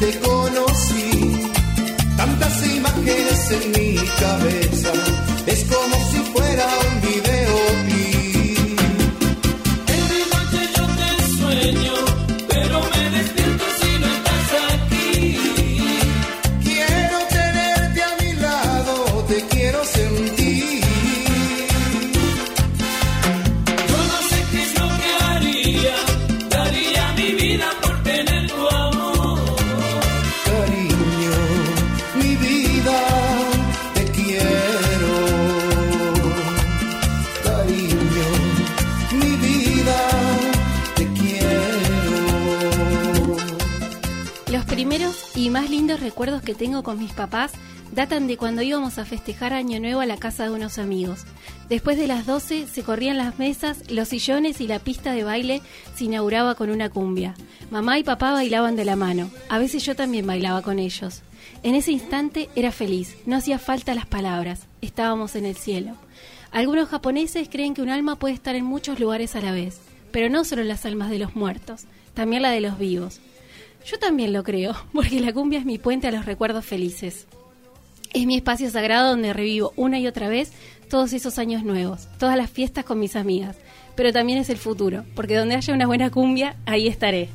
[0.00, 1.50] Te conocí.
[2.16, 4.67] Tantas imágenes en mi cabeza.
[46.82, 47.52] Con mis papás
[47.92, 51.24] datan de cuando íbamos a festejar Año Nuevo a la casa de unos amigos.
[51.68, 55.62] Después de las 12 se corrían las mesas, los sillones y la pista de baile
[55.94, 57.34] se inauguraba con una cumbia.
[57.70, 59.30] Mamá y papá bailaban de la mano.
[59.48, 61.22] A veces yo también bailaba con ellos.
[61.62, 65.96] En ese instante era feliz, no hacía falta las palabras, estábamos en el cielo.
[66.50, 69.80] Algunos japoneses creen que un alma puede estar en muchos lugares a la vez,
[70.12, 73.20] pero no solo las almas de los muertos, también la de los vivos.
[73.84, 77.26] Yo también lo creo, porque la cumbia es mi puente a los recuerdos felices.
[78.12, 80.52] Es mi espacio sagrado donde revivo una y otra vez
[80.88, 83.56] todos esos años nuevos, todas las fiestas con mis amigas.
[83.94, 87.28] Pero también es el futuro, porque donde haya una buena cumbia, ahí estaré.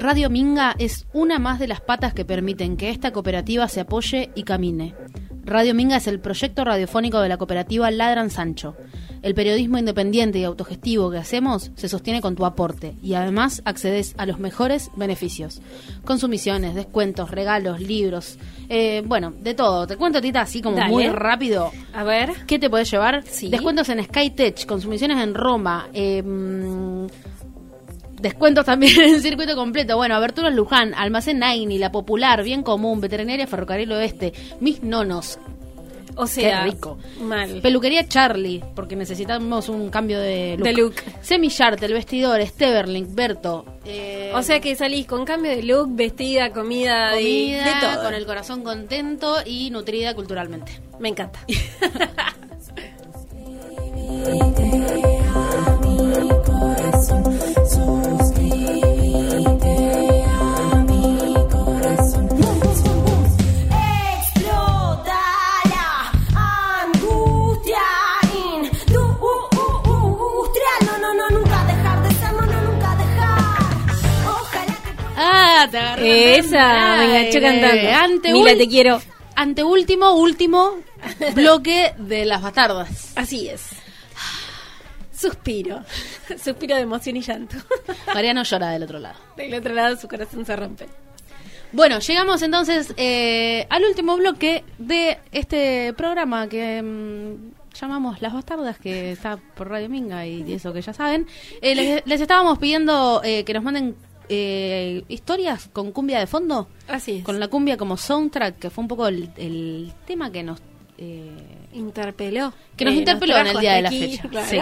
[0.00, 4.30] Radio Minga es una más de las patas que permiten que esta cooperativa se apoye
[4.34, 4.94] y camine.
[5.50, 8.76] Radio Minga es el proyecto radiofónico de la cooperativa Ladran Sancho.
[9.20, 14.14] El periodismo independiente y autogestivo que hacemos se sostiene con tu aporte y además accedes
[14.16, 15.60] a los mejores beneficios.
[16.04, 19.88] Consumiciones, descuentos, regalos, libros, eh, bueno, de todo.
[19.88, 20.92] Te cuento, Tita, así como Dale.
[20.92, 21.72] muy rápido.
[21.94, 22.30] A ver.
[22.46, 23.24] ¿Qué te puedes llevar?
[23.26, 23.48] Sí.
[23.48, 26.22] Descuentos en Skytech, consumiciones en Roma, eh,
[28.20, 29.96] descuentos también en el circuito completo.
[29.96, 35.38] Bueno, Aberturas Luján, Almacén Naini, La Popular, Bien Común, Veterinaria Ferrocarril Oeste, Mis Nonos,
[36.16, 36.98] O sea, Qué rico.
[37.22, 37.60] Mal.
[37.62, 40.64] Peluquería Charlie, porque necesitamos un cambio de look.
[40.66, 40.94] De look.
[41.22, 43.64] Semillarte, El Vestidor, Steverlink, Berto.
[43.86, 48.04] eh, O sea que salís con cambio de look, vestida, comida, de- comida, de, todo.
[48.04, 50.72] con el corazón contento y nutrida culturalmente.
[50.98, 51.40] Me encanta.
[77.00, 78.28] me enganchó cantando.
[78.30, 79.00] Ul- te quiero.
[79.36, 80.76] Ante último, último
[81.34, 83.12] bloque de las bastardas.
[83.16, 83.62] Así es.
[85.14, 85.82] Suspiro.
[86.42, 87.56] Suspiro de emoción y llanto.
[88.14, 89.16] Mariano llora del otro lado.
[89.36, 90.86] Del otro lado su corazón se rompe.
[91.72, 98.78] Bueno, llegamos entonces eh, al último bloque de este programa que mm, llamamos Las Bastardas,
[98.78, 101.28] que está por Radio Minga y eso que ya saben.
[101.62, 103.94] Eh, les, les estábamos pidiendo eh, que nos manden
[104.30, 107.24] eh, historias con cumbia de fondo, Así es.
[107.24, 110.60] con la cumbia como soundtrack, que fue un poco el, el tema que nos...
[110.98, 111.30] eh,
[111.74, 112.52] Interpeló.
[112.76, 114.28] que nos Eh, interpeló en el día de la aquí, fecha.
[114.28, 114.46] claro.
[114.48, 114.58] sí.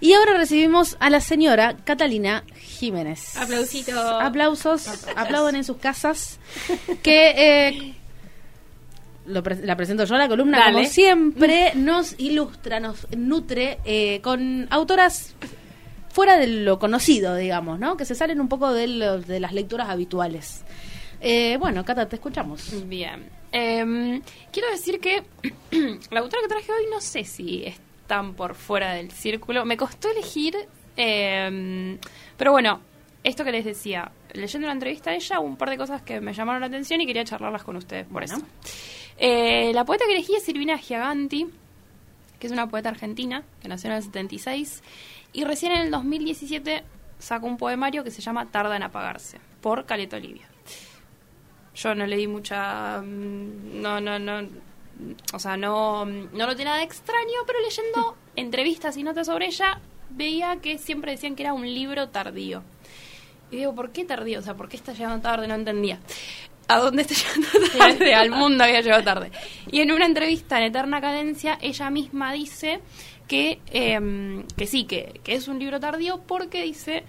[0.00, 3.36] Y ahora recibimos a la señora Catalina Jiménez.
[3.36, 3.94] Aplausitos.
[3.96, 6.40] Aplausos, aplauden en sus casas.
[7.04, 7.30] Que
[7.68, 7.94] eh,
[9.26, 10.72] lo pre- la presento yo, la columna, Dale.
[10.72, 15.34] como siempre, nos ilustra, nos nutre eh, con autoras
[16.12, 17.96] fuera de lo conocido, digamos, ¿no?
[17.96, 20.62] Que se salen un poco de, lo- de las lecturas habituales.
[21.20, 22.86] Eh, bueno, Cata, te escuchamos.
[22.88, 23.28] Bien.
[23.50, 24.22] Em,
[24.52, 25.22] quiero decir que
[26.10, 29.64] la autora que traje hoy no sé si están por fuera del círculo.
[29.64, 30.56] Me costó elegir,
[30.96, 31.98] em,
[32.36, 32.80] pero bueno,
[33.24, 36.20] esto que les decía, leyendo una entrevista a ella, hubo un par de cosas que
[36.20, 38.36] me llamaron la atención y quería charlarlas con ustedes por eso.
[39.18, 41.46] Eh, la poeta que elegí es Silvina Giaganti,
[42.40, 44.82] que es una poeta argentina, que nació en el 76,
[45.32, 46.82] y recién en el 2017
[47.18, 50.48] sacó un poemario que se llama Tarda en apagarse, por Caleta Olivia.
[51.74, 53.00] Yo no le di mucha...
[53.00, 54.46] mm, No, no, no...
[55.32, 60.56] O sea, no, no noté nada extraño, pero leyendo entrevistas y notas sobre ella, veía
[60.56, 62.62] que siempre decían que era un libro tardío.
[63.50, 64.38] Y digo, ¿por qué tardío?
[64.38, 65.48] O sea, ¿por qué está llegando tarde?
[65.48, 65.98] No entendía.
[66.68, 68.14] ¿A dónde está llegando tarde?
[68.14, 69.32] Al mundo había llegado tarde.
[69.70, 72.80] Y en una entrevista en Eterna Cadencia, ella misma dice
[73.32, 77.02] que, em, que sí, que, que es un libro tardío porque dice,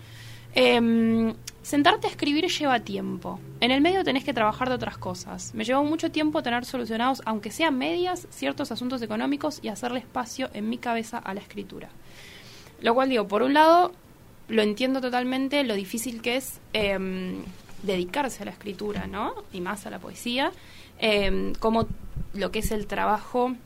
[0.55, 3.41] em, sentarte a escribir lleva tiempo.
[3.59, 5.53] En el medio tenés que trabajar de otras cosas.
[5.53, 10.49] Me llevó mucho tiempo tener solucionados, aunque sean medias, ciertos asuntos económicos y hacerle espacio
[10.53, 11.89] en mi cabeza a la escritura.
[12.79, 13.91] Lo cual digo, por un lado,
[14.47, 17.43] lo entiendo totalmente, lo difícil que es em,
[17.81, 19.33] dedicarse a la escritura, ¿no?
[19.51, 20.53] Y más a la poesía.
[21.59, 21.85] como
[22.33, 23.57] lo que es el trabajo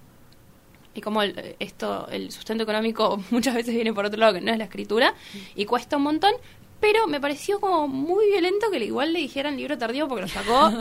[0.97, 4.51] y como el, esto, el sustento económico muchas veces viene por otro lado, que no
[4.51, 5.13] es la escritura,
[5.55, 6.33] y cuesta un montón.
[6.79, 10.71] Pero me pareció como muy violento que igual le dijeran libro tardío porque lo sacó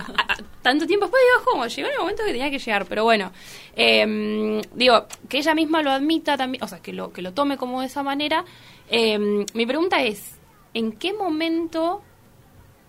[0.63, 1.23] tanto tiempo después.
[1.23, 2.85] Digo, como llegó en el momento que tenía que llegar.
[2.85, 3.33] Pero bueno,
[3.75, 7.57] em, digo, que ella misma lo admita también, o sea, que lo, que lo tome
[7.57, 8.45] como de esa manera.
[8.91, 10.35] Em, mi pregunta es,
[10.75, 12.03] ¿en qué momento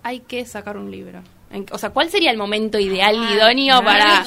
[0.03, 1.23] hay que sacar un libro?
[1.49, 4.23] En- o sea, ¿cuál sería el momento ideal, idóneo para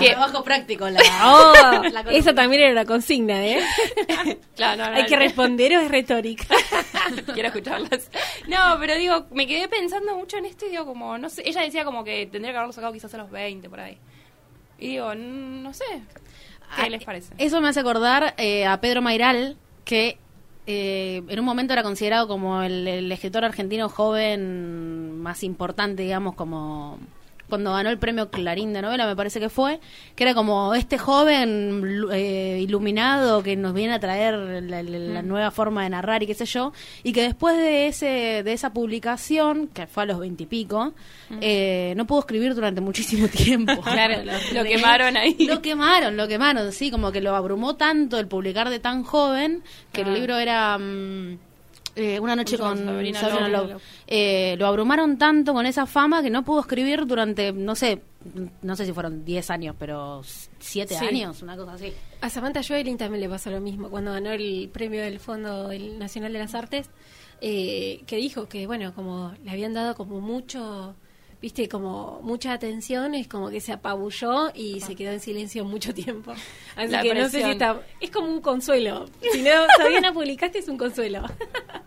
[0.00, 0.88] que Trabajo práctico.
[0.88, 3.60] La, Oh, La esa también era una consigna, ¿eh?
[4.56, 5.22] Claro, no, no, Hay que no.
[5.22, 6.46] responder o es retórica.
[7.34, 8.10] Quiero escucharlas.
[8.48, 11.60] No, pero digo, me quedé pensando mucho en esto y digo, como, no sé, ella
[11.62, 13.98] decía como que tendría que haberlo sacado quizás a los 20 por ahí.
[14.78, 15.84] Y digo, no sé.
[16.74, 17.32] ¿Qué Ah, les parece?
[17.38, 20.18] Eso me hace acordar eh, a Pedro Mairal, que
[20.66, 26.34] eh, en un momento era considerado como el, el escritor argentino joven más importante, digamos,
[26.34, 26.98] como
[27.48, 29.80] cuando ganó el premio Clarín de novela, me parece que fue,
[30.14, 35.22] que era como este joven eh, iluminado que nos viene a traer la, la- la
[35.22, 36.72] nueva forma de narrar y qué sé yo,
[37.02, 40.92] y que después de ese de esa publicación, que fue a los veintipico,
[41.40, 43.80] eh, no pudo escribir durante muchísimo tiempo.
[43.82, 44.32] Claro, lo-
[44.62, 45.36] lo quemaron ahí.
[45.46, 49.62] Lo quemaron, lo quemaron, sí, como que lo abrumó tanto el publicar de tan joven
[49.92, 50.12] que el Ah.
[50.14, 51.38] libro era mm,
[51.96, 53.70] eh, Una noche Con con Sabrina Sabrina Love.
[53.72, 53.82] Love.
[54.06, 58.02] Eh, lo abrumaron tanto con esa fama que no pudo escribir durante, no sé,
[58.62, 60.22] no sé si fueron 10 años, pero
[60.60, 61.04] 7 Sí.
[61.06, 61.92] años, una cosa así.
[62.20, 66.32] A Samantha Joelin también le pasó lo mismo cuando ganó el premio del Fondo Nacional
[66.32, 66.90] de las Artes,
[67.40, 70.94] eh, que dijo que, bueno, como le habían dado como mucho,
[71.42, 75.92] viste, como mucha atención, es como que se apabulló y se quedó en silencio mucho
[75.94, 76.32] tiempo.
[76.76, 77.80] Así La que no sé si está...
[78.00, 79.06] Es como un consuelo.
[79.32, 81.22] Si no, todavía no publicaste, es un consuelo.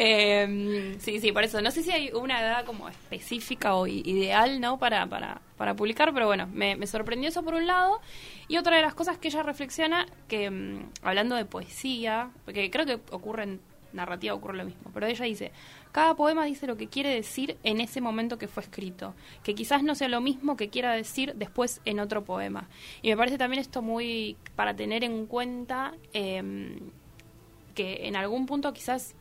[0.00, 1.60] Eh, sí, sí, por eso.
[1.60, 4.78] No sé si hay una edad como específica o ideal, ¿no?
[4.78, 8.00] Para, para, para publicar, pero bueno, me, me sorprendió eso por un lado.
[8.46, 12.86] Y otra de las cosas que ella reflexiona, que mm, hablando de poesía, porque creo
[12.86, 13.60] que ocurre en
[13.92, 15.50] narrativa, ocurre lo mismo, pero ella dice,
[15.90, 19.82] cada poema dice lo que quiere decir en ese momento que fue escrito, que quizás
[19.82, 22.68] no sea lo mismo que quiera decir después en otro poema.
[23.02, 26.78] Y me parece también esto muy para tener en cuenta em,
[27.74, 29.14] que en algún punto quizás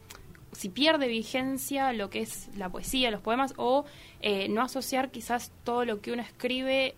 [0.58, 3.86] si pierde vigencia lo que es la poesía, los poemas, o
[4.22, 6.96] eh, no asociar quizás todo lo que uno escribe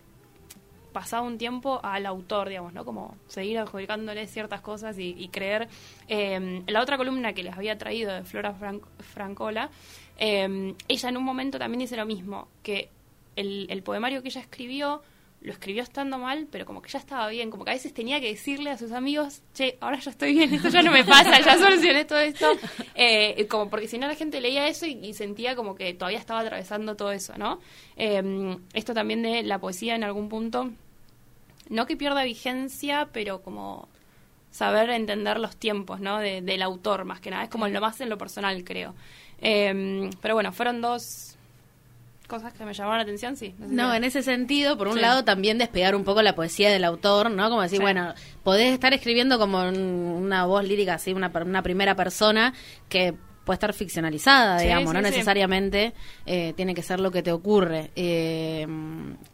[0.92, 2.84] pasado un tiempo al autor, digamos, ¿no?
[2.84, 5.68] Como seguir adjudicándole ciertas cosas y, y creer.
[6.08, 9.70] eh, la otra columna que les había traído de Flora Fran- Francola,
[10.18, 12.88] eh, ella en un momento también dice lo mismo, que
[13.36, 15.02] el, el poemario que ella escribió
[15.42, 18.20] lo escribió estando mal, pero como que ya estaba bien, como que a veces tenía
[18.20, 21.40] que decirle a sus amigos, che, ahora ya estoy bien, esto ya no me pasa,
[21.40, 22.46] ya solucioné todo esto,
[22.94, 26.40] Eh, como porque si no la gente leía eso y, sentía como que todavía estaba
[26.40, 27.58] atravesando todo eso, ¿no?
[27.96, 30.70] Eh, esto también de la poesía en algún punto,
[31.70, 33.88] no que pierda vigencia, pero como
[34.50, 36.18] saber entender los tiempos, ¿no?
[36.18, 38.94] De- del autor, más que nada, es como lo más en lo personal, creo.
[39.40, 41.36] Eh, pero bueno, fueron dos
[42.30, 43.54] cosas que me llamaron la atención, sí.
[43.58, 45.00] sé No, en ese sentido, por un Sí.
[45.00, 47.50] lado también despegar un poco la poesía del autor, ¿no?
[47.50, 47.82] Como decir, Sí.
[47.82, 52.54] bueno, podés estar escribiendo como una voz lírica, así, una, una primera persona
[52.88, 53.14] que
[53.44, 55.92] puede estar ficcionalizada, Sí, digamos, no necesariamente
[56.24, 57.90] eh, tiene que ser lo que te ocurre.
[57.96, 58.66] Eh,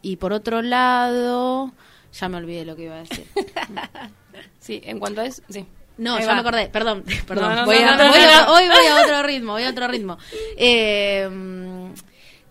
[0.01, 1.71] y por otro lado,
[2.13, 3.25] ya me olvidé lo que iba a decir.
[4.59, 5.65] Sí, en cuanto a eso, sí.
[5.97, 7.49] No, ya me acordé, perdón, perdón.
[7.49, 8.53] No, no, voy no, a- no, no, voy no, a- no.
[8.53, 10.17] Hoy voy a otro ritmo, voy a otro ritmo.
[10.57, 11.27] Eh,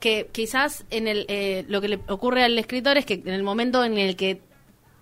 [0.06, 3.42] que quizás en el eh, lo que le ocurre al escritor es que en el
[3.42, 4.40] momento en el que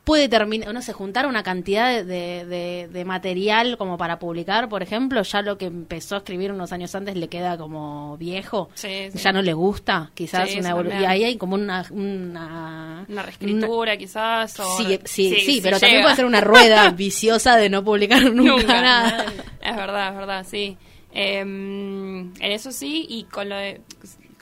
[0.05, 4.69] puede terminar, no sé, juntar una cantidad de, de- de- de material como para publicar,
[4.69, 8.69] por ejemplo, ya lo que empezó a escribir unos años antes le queda como viejo,
[8.75, 9.19] Sí, sí.
[9.19, 13.97] ya no le gusta, quizás Sí, una y ahí hay como una una, Una reescritura,
[13.97, 14.61] quizás.
[14.61, 16.05] O Sí, sí, sí, pero también llega.
[16.09, 18.81] puede ser una rueda viciosa de no publicar nunca, Nunca.
[18.83, 19.25] nada.
[19.63, 20.77] Es verdad, es verdad, sí.
[21.15, 23.81] Eh, en eso sí, y con lo de-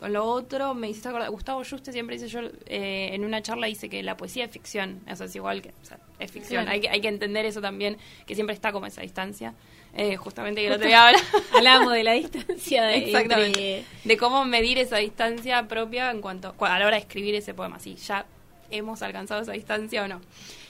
[0.03, 3.69] con lo otro me hiciste acordar, Gustavo Juste siempre dice yo, eh, en una charla
[3.69, 6.71] dice que la poesía es ficción, eso es igual que, o sea, es ficción, Claro.
[6.75, 7.97] hay, que, hay que entender eso también,
[8.27, 9.55] que siempre está como esa distancia,
[9.95, 11.13] eh, justamente que el otro día
[11.57, 13.79] Hablamos de la distancia de Exactamente.
[13.79, 17.35] entre- De cómo medir esa distancia propia en cuanto cu- a la hora de escribir
[17.37, 17.79] ese poema.
[17.79, 18.27] Si ya
[18.71, 20.21] hemos alcanzado esa distancia o no.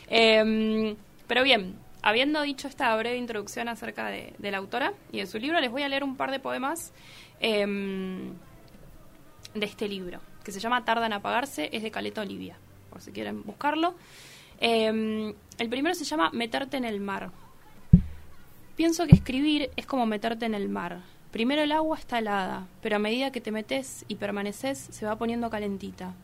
[0.09, 0.95] Eh,
[1.27, 5.39] pero bien, habiendo dicho esta breve introducción acerca de, de la autora y de su
[5.39, 6.93] libro, les voy a leer un par de poemas
[7.41, 7.65] eh,
[9.55, 12.57] de este libro, que se llama Tarda en apagarse, es de Caleta Olivia,
[12.91, 13.95] por si quieren buscarlo.
[14.61, 17.31] Eh, el primero se llama Meterte en el mar.
[18.77, 21.03] Pienso que escribir es como meterte en el mar.
[21.31, 25.17] Primero el agua está helada, pero a medida que te metes y permaneces se va
[25.17, 26.15] poniendo calentita.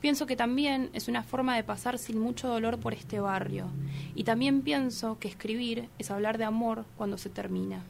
[0.00, 3.66] Pienso que también es una forma de pasar sin mucho dolor por este barrio.
[4.14, 7.82] Y también pienso que escribir es hablar de amor cuando se termina.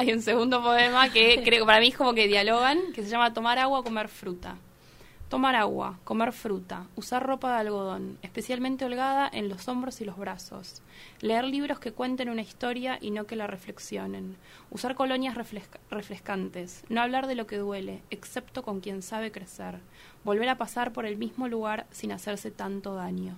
[0.00, 3.10] Hay un segundo poema que creo que para mí es como que dialogan, que se
[3.10, 4.56] llama Tomar agua, comer fruta.
[5.28, 10.16] Tomar agua, comer fruta, usar ropa de algodón, especialmente holgada en los hombros y los
[10.16, 10.82] brazos.
[11.20, 14.36] Leer libros que cuenten una historia y no que la reflexionen.
[14.70, 16.82] Usar colonias refresca- refrescantes.
[16.88, 19.78] No hablar de lo que duele, excepto con quien sabe crecer.
[20.24, 23.36] Volver a pasar por el mismo lugar sin hacerse tanto daño.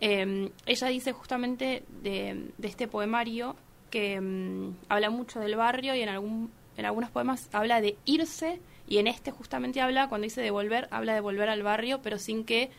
[0.00, 3.56] Eh, ella dice justamente de, de este poemario
[3.90, 8.60] que mm, habla mucho del barrio y en, algún, en algunos poemas habla de irse
[8.86, 12.18] y en este justamente habla, cuando dice de volver, habla de volver al barrio pero
[12.18, 12.70] sin que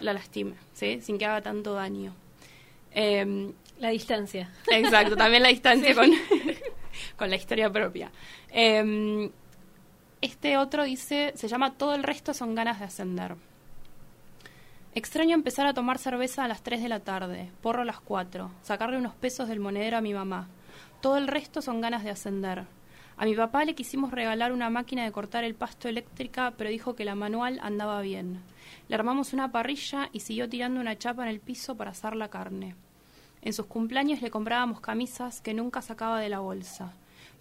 [0.00, 1.00] la lastime, ¿sí?
[1.00, 2.14] sin que haga tanto daño.
[2.94, 4.50] Eh, la distancia.
[4.70, 6.10] Exacto, también la distancia con,
[7.16, 8.10] con la historia propia.
[8.50, 9.30] Eh,
[10.22, 13.34] este otro dice, se llama Todo el resto son ganas de ascender.
[14.94, 18.50] Extraño empezar a tomar cerveza a las 3 de la tarde, porro a las 4,
[18.60, 20.48] sacarle unos pesos del monedero a mi mamá.
[21.00, 22.66] Todo el resto son ganas de ascender.
[23.16, 26.94] A mi papá le quisimos regalar una máquina de cortar el pasto eléctrica, pero dijo
[26.94, 28.42] que la manual andaba bien.
[28.88, 32.28] Le armamos una parrilla y siguió tirando una chapa en el piso para asar la
[32.28, 32.74] carne.
[33.40, 36.92] En sus cumpleaños le comprábamos camisas que nunca sacaba de la bolsa.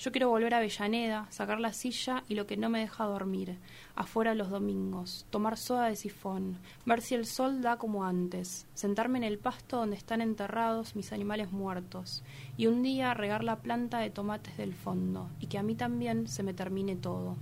[0.02, 3.60] Yo quiero volver a Avellaneda, sacar la silla y lo que no me deja dormir.
[3.96, 9.20] Afuera los domingos, tomar soda de sifón, ver si el sol da como antes, sentarme
[9.20, 12.24] en el pasto donde están enterrados mis animales muertos,
[12.58, 16.28] y un día regar la planta de tomates del fondo, y que a mí también
[16.28, 17.38] se me termine todo.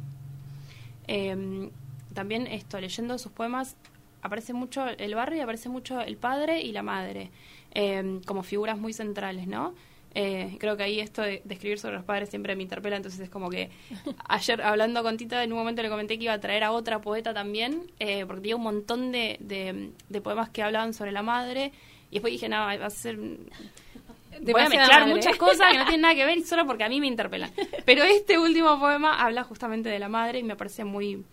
[1.07, 1.71] Eh,
[2.13, 3.77] también esto, leyendo sus poemas,
[4.21, 7.31] aparece mucho el barrio y aparece mucho el padre y la madre,
[7.73, 9.75] eh, como figuras muy centrales, ¿no?
[10.15, 13.19] Eh, creo que ahí esto de, de escribir sobre los padres siempre me interpela, entonces
[13.19, 13.69] es como que
[14.27, 16.99] ayer hablando con Tita en un momento le comenté que iba a traer a otra
[16.99, 21.21] poeta también, eh, porque tenía un montón de, de, de poemas que hablaban sobre la
[21.21, 21.71] madre,
[22.09, 23.17] y después dije, no, va a ser...
[23.17, 25.13] Voy a mezclar madre.
[25.13, 27.51] muchas cosas que no tienen nada que ver y solo porque a mí me interpelan.
[27.85, 31.23] Pero este último poema habla justamente de la madre y me parece muy...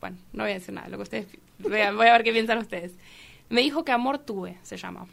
[0.00, 1.26] Bueno, no voy a decir nada, lo que ustedes...
[1.58, 2.92] Voy a, voy a ver qué piensan ustedes.
[3.48, 5.06] Me dijo que amor tuve, se llama.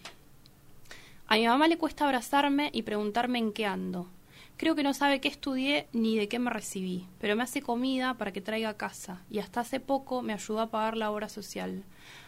[1.31, 4.07] A mi mamá le cuesta abrazarme y preguntarme en qué ando.
[4.57, 8.15] Creo que no sabe qué estudié ni de qué me recibí, pero me hace comida
[8.15, 11.29] para que traiga a casa y hasta hace poco me ayudó a pagar la obra
[11.29, 11.83] social.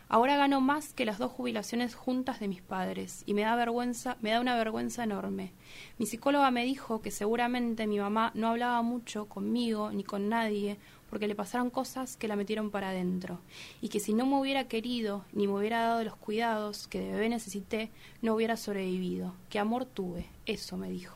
[0.07, 4.17] Ahora gano más que las dos jubilaciones juntas de mis padres y me da vergüenza,
[4.21, 5.51] me da una vergüenza enorme.
[5.97, 10.77] Mi psicóloga me dijo que seguramente mi mamá no hablaba mucho conmigo ni con nadie
[11.11, 13.39] porque le pasaron cosas que la metieron para adentro
[13.81, 17.11] y que si no me hubiera querido ni me hubiera dado los cuidados que de
[17.11, 17.91] bebé necesité,
[18.23, 19.35] no hubiera sobrevivido.
[19.49, 20.25] ¿Qué amor tuve?
[20.47, 21.15] Eso me dijo.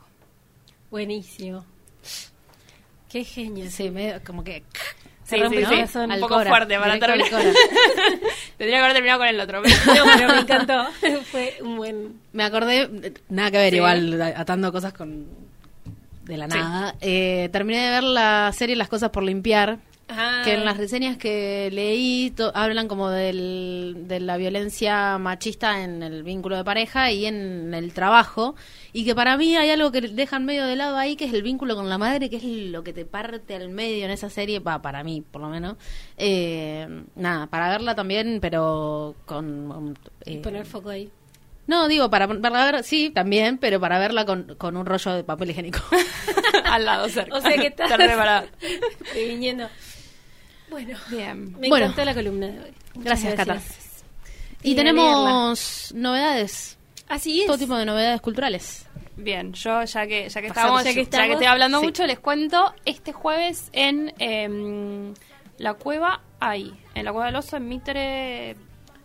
[0.90, 1.64] Buenísimo.
[3.08, 3.70] Qué genio.
[3.70, 4.62] Sí, medio como que...
[5.24, 5.74] Sí, rompe sí.
[5.98, 7.28] Un poco Alcora, fuerte para terminar.
[8.58, 9.62] Tendría que haber terminado con el otro.
[9.86, 10.84] pero- No, pero me encantó.
[11.32, 12.20] Fue un buen.
[12.32, 13.76] Me acordé, nada que ver, Sí.
[13.76, 15.26] igual atando cosas con
[16.26, 16.58] de la Sí.
[16.58, 16.94] nada.
[17.00, 21.16] Eh, terminé de ver la serie Las cosas por limpiar, Ah, que en las reseñas
[21.16, 27.26] que leí hablan como del, de la violencia machista en el vínculo de pareja y
[27.26, 28.54] en el trabajo.
[28.92, 31.42] Y que para mí hay algo que dejan medio de lado ahí, que es el
[31.42, 34.60] vínculo con la madre, que es lo que te parte al medio en esa serie,
[34.60, 35.76] va, para mí por lo menos.
[36.16, 39.98] Eh, nada, para verla también, pero con...
[40.24, 41.10] eh, poner foco ahí.
[41.66, 45.24] No, digo, para verla ver, sí, también, pero para verla con, con un rollo de
[45.24, 45.80] papel higiénico.
[46.64, 47.36] Al lado, cerca.
[47.36, 48.46] O sea que estás preparada.
[49.12, 49.68] previniendo.
[50.70, 51.52] Bueno, Bien.
[51.58, 51.86] me Bueno.
[51.86, 52.72] encantó la columna de hoy.
[52.96, 53.60] Gracias, Cata.
[54.62, 56.76] Y tenemos novedades,
[57.08, 57.46] Así es.
[57.46, 58.86] todo tipo de novedades culturales.
[59.16, 61.86] Bien, yo ya que ya que estamos, Ya ya que estamos, estoy hablando sí.
[61.86, 65.14] mucho, les cuento este jueves en em,
[65.58, 68.56] la cueva hay, en la cueva del oso en Mitre,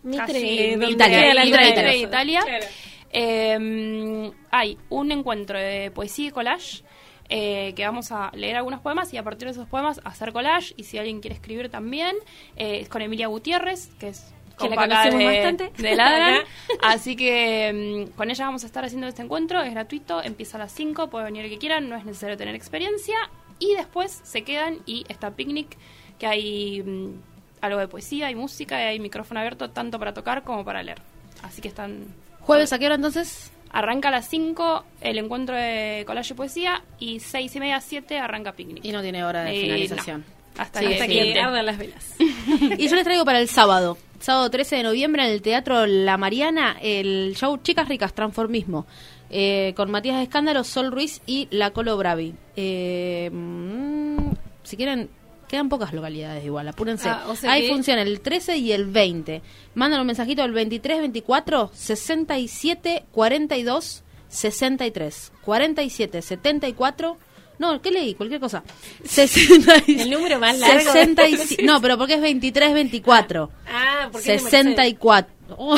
[0.04, 1.98] Mitre, casi Mitre.
[1.98, 2.42] Italia.
[2.42, 2.66] Claro.
[3.14, 6.84] Em, hay un encuentro de poesía y collage
[7.28, 10.74] eh, que vamos a leer algunos poemas y a partir de esos poemas hacer collage
[10.78, 12.16] y si alguien quiere escribir también
[12.56, 15.72] eh, es con Emilia Gutiérrez que es Que la conocemos de, bastante.
[15.82, 16.44] de Ladran.
[16.82, 20.60] Así que mm, con ella vamos a estar haciendo este encuentro, es gratuito, empieza a
[20.60, 23.18] las 5, puede venir el que quieran, no es necesario tener experiencia.
[23.60, 25.78] Y después se quedan y está picnic,
[26.20, 27.14] que hay mm,
[27.62, 31.00] algo de poesía, hay música y hay micrófono abierto tanto para tocar como para leer.
[31.44, 32.06] Así que están...
[32.42, 33.52] ¿Jueves a qué hora entonces?
[33.72, 38.18] Arranca a las 5 el encuentro de collage y poesía y 6 y media, 7
[38.20, 38.84] arranca picnic.
[38.84, 40.22] Y no tiene hora de Y finalización.
[40.22, 40.42] no.
[40.62, 42.16] Hasta Sí, Hasta que ardan las velas.
[42.78, 46.18] Y yo les traigo para el sábado, sábado 13 de noviembre en el Teatro La
[46.18, 48.86] Mariana, el show Chicas Ricas, Transformismo,
[49.30, 52.34] eh, con Matías Escándalo, Sol Ruiz y La Colo Bravi.
[52.58, 54.32] Eh, mm,
[54.64, 55.10] si quieren,
[55.52, 57.08] quedan pocas localidades igual, apúrense.
[57.10, 59.42] Ah, o sea Hay que- función el 13 y el 20.
[59.76, 65.32] Mandan un mensajito al 23 24 67 42 63.
[65.44, 67.18] 47 74
[67.60, 68.16] no, ¿qué leí?
[68.16, 68.64] Cualquier cosa.
[69.04, 70.92] 60 y- El número más largo.
[70.92, 73.52] 65 no, pero porque es 23, 24.
[73.68, 75.32] Ah, porque es de 64.
[75.58, 75.78] Oh.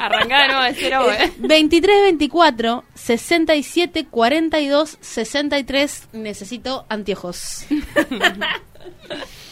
[0.00, 1.30] Nuevo de cero, ¿eh?
[1.36, 6.08] 23, 24, 67, 42, 63.
[6.14, 7.66] Necesito anteojos.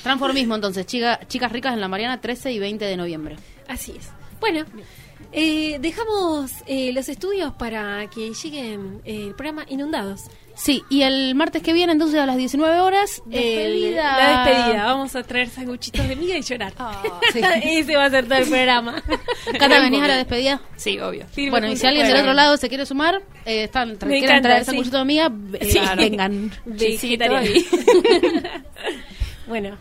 [0.03, 0.87] Transformismo, entonces.
[0.87, 3.37] Chica, chicas ricas en la Mariana, 13 y 20 de noviembre.
[3.66, 4.11] Así es.
[4.41, 4.64] Bueno,
[5.33, 10.22] eh, dejamos eh, los estudios para que lleguen eh, el programa Inundados.
[10.55, 14.16] Sí, y el martes que viene, entonces a las 19 horas, despedida.
[14.16, 14.85] la despedida.
[14.87, 16.72] Vamos a traer sanguchitos de miga y llorar.
[17.33, 17.41] Sí.
[17.62, 19.01] Ese va a ser todo el programa.
[19.59, 20.61] Cata, ¿venís a la despedida?
[20.76, 21.26] Sí, obvio.
[21.51, 24.49] Bueno, y si alguien del otro lado se quiere sumar, eh, están, Me quieren encanta,
[24.49, 24.70] traer sí.
[24.70, 26.03] sanguchito de amiga, eh, Sí, claro.
[26.03, 26.51] vengan.
[26.64, 27.51] Vegetariano.
[29.49, 29.77] Bueno,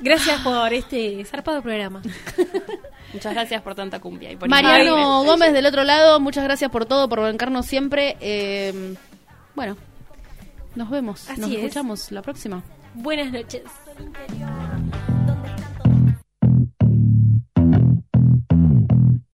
[0.00, 2.02] gracias por este zarpado programa.
[3.12, 4.30] Muchas gracias por tanta cumbia.
[4.30, 5.24] Y por Mariano.
[5.24, 8.16] Gómez del otro lado, muchas gracias por todo, por bancarnos siempre.
[8.20, 8.94] Eh,
[9.54, 9.76] bueno,
[10.74, 11.56] nos vemos, Así nos es.
[11.56, 12.62] escuchamos la próxima.
[12.94, 13.62] Buenas noches.